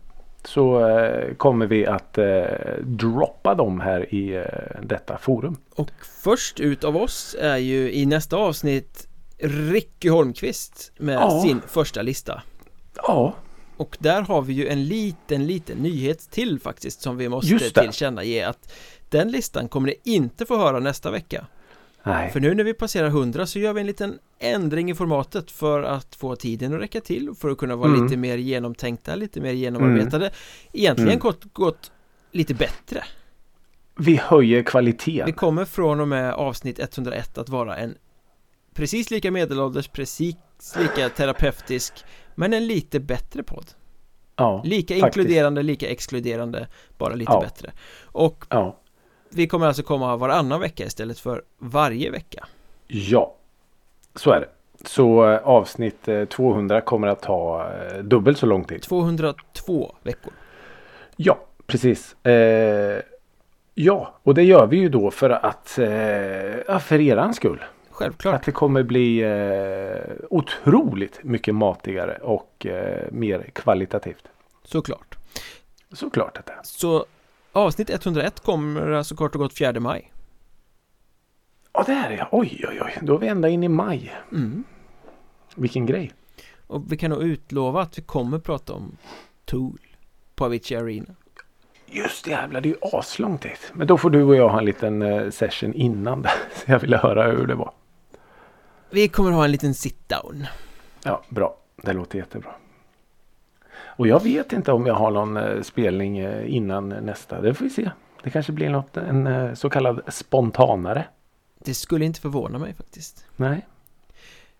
[0.44, 2.42] Så eh, kommer vi att eh,
[2.82, 4.44] droppa dem här i eh,
[4.82, 5.56] detta forum.
[5.74, 5.90] Och
[6.22, 11.42] först ut av oss är ju i nästa avsnitt Ricky Holmqvist med Ja.
[11.42, 12.42] sin första lista.
[12.96, 13.34] Ja,
[13.76, 18.44] Och där har vi ju en liten, liten nyhet till faktiskt som vi måste tillkännage
[18.48, 18.72] att
[19.08, 21.46] den listan kommer ni inte få höra nästa vecka.
[22.02, 22.30] nej.
[22.30, 25.82] För nu när vi passerar 100 så gör vi en liten ändring i formatet för
[25.82, 28.02] att få tiden att räcka till och för att kunna vara Mm.
[28.04, 30.30] lite mer genomtänkta, lite mer genomarbetade.
[30.72, 31.20] Egentligen Mm.
[31.20, 31.92] gått, gått
[32.32, 33.04] lite bättre.
[33.98, 35.26] Vi höjer kvaliteten.
[35.26, 37.94] Vi kommer från och med avsnitt 101 att vara en
[38.74, 40.36] precis lika medelålders, precis
[40.78, 41.92] lika terapeutisk
[42.34, 43.66] men en lite bättre podd.
[44.36, 45.16] Ja, Lika faktiskt.
[45.16, 46.68] inkluderande, lika exkluderande,
[46.98, 47.40] bara lite Ja.
[47.40, 47.72] bättre.
[48.02, 48.80] Och Ja.
[49.30, 52.46] vi kommer alltså komma varannan vecka istället för varje vecka.
[52.86, 53.36] ja,
[54.14, 54.48] så är det.
[54.88, 58.82] Så eh, avsnitt eh, 200 kommer att ta eh, dubbelt så lång tid.
[58.82, 60.32] 202 veckor.
[61.16, 62.26] Ja, precis.
[62.26, 63.02] Eh,
[63.74, 67.64] ja, och det gör vi ju då för att eh, för eran skull.
[67.90, 68.34] Självklart.
[68.34, 74.24] Att det kommer bli eh, otroligt mycket matigare och eh, mer kvalitativt.
[74.64, 75.18] Såklart.
[75.92, 76.60] Såklart att det är.
[76.62, 77.06] Så
[77.52, 80.11] avsnitt 101 kommer alltså kort och gott 4 maj.
[81.72, 82.28] Ja, det är det ja.
[82.30, 82.98] Oj, oj, oj.
[83.02, 84.12] Då är vi ända in i maj.
[84.32, 84.64] Mm.
[85.56, 86.12] Vilken grej.
[86.66, 88.96] Och vi kan nog utlova att vi kommer prata om
[89.44, 89.78] Tool
[90.34, 91.14] på Avicii Arena.
[91.86, 93.72] Just det, jävlar, det är ju aslångt dit.
[93.74, 96.22] Men då får du och jag ha en liten eh, session innan.
[96.22, 96.32] där.
[96.54, 97.72] Så jag ville höra hur det var.
[98.90, 100.46] Vi kommer ha en liten sit-down.
[101.04, 101.56] Ja, bra.
[101.82, 102.50] Det låter jättebra.
[103.74, 107.40] Och jag vet inte om jag har någon eh, spelning eh, innan nästa.
[107.40, 107.90] Det får vi se.
[108.22, 111.04] Det kanske blir något, en så kallad spontanare.
[111.64, 113.24] Det skulle inte förvåna mig faktiskt.
[113.36, 113.66] Nej.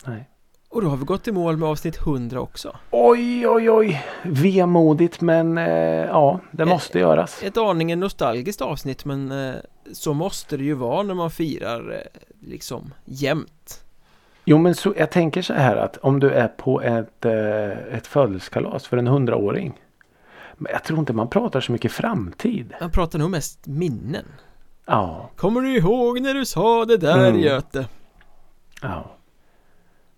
[0.06, 0.28] Nej.
[0.68, 2.76] Och då har vi gått i mål med avsnitt 100 också.
[2.90, 4.04] Oj, oj, oj.
[4.22, 5.64] Vemodigt men eh,
[6.04, 7.42] ja, det Eh, måste göras.
[7.42, 9.54] Ett aningen nostalgiskt avsnitt men eh,
[9.92, 13.84] så måste det ju vara när man firar eh, liksom jämt.
[14.44, 18.06] Jo, men så, jag tänker så här att om du är på ett, eh, ett
[18.06, 19.80] födelsedagskalas för en hundraåring.
[20.56, 22.74] Men jag tror inte man pratar så mycket framtid.
[22.80, 24.24] Man pratar nog mest minnen.
[24.86, 27.40] Ja, Kommer du ihåg när du sa det där Mm.
[27.40, 27.86] Göte?
[28.82, 29.04] ja.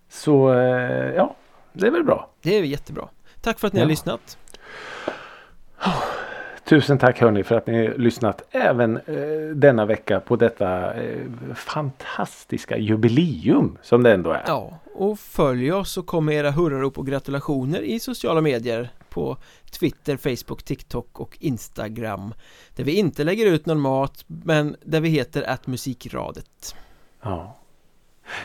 [0.09, 1.35] Så eh, ja,
[1.73, 2.29] det är väl bra.
[2.41, 3.07] Det är jättebra.
[3.41, 3.89] Tack för att ni har Ja.
[3.89, 4.37] lyssnat.
[6.63, 11.17] Tusen tack hörni för att ni har lyssnat även eh, denna vecka på detta eh,
[11.55, 14.43] fantastiska jubileum som det ändå är.
[14.47, 19.37] Ja, och följ oss och kom med era hurrarop och gratulationer i sociala medier på
[19.71, 22.33] Twitter, Facebook, TikTok och Instagram
[22.75, 26.75] där vi inte lägger ut någon mat men där vi heter att musikradet.
[27.21, 27.55] Ja.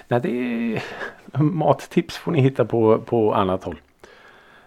[0.08, 0.82] Nej, det är
[1.42, 3.80] mattips får ni hitta på, på annat håll.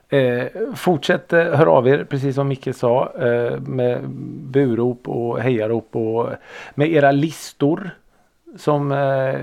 [0.09, 4.09] Eh, fortsätt eh, hör av er precis som Micke sa eh, med
[4.51, 6.29] burop och hejarop och
[6.75, 7.89] med era listor
[8.57, 9.39] som eh,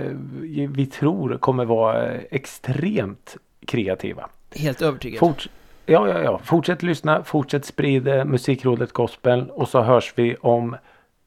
[0.69, 3.37] vi tror kommer vara eh, extremt
[3.67, 4.29] kreativa.
[4.55, 5.19] Helt övertygad.
[5.19, 5.49] Forts
[5.91, 6.41] ja, ja, ja.
[6.45, 10.77] Fortsätt lyssna, fortsätt sprida Musikrådet Gospel och så hörs vi om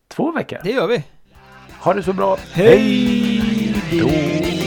[0.08, 0.58] två veckor.
[0.64, 1.04] Det gör vi.
[1.80, 2.38] Ha det så bra.
[2.54, 4.63] Hej då!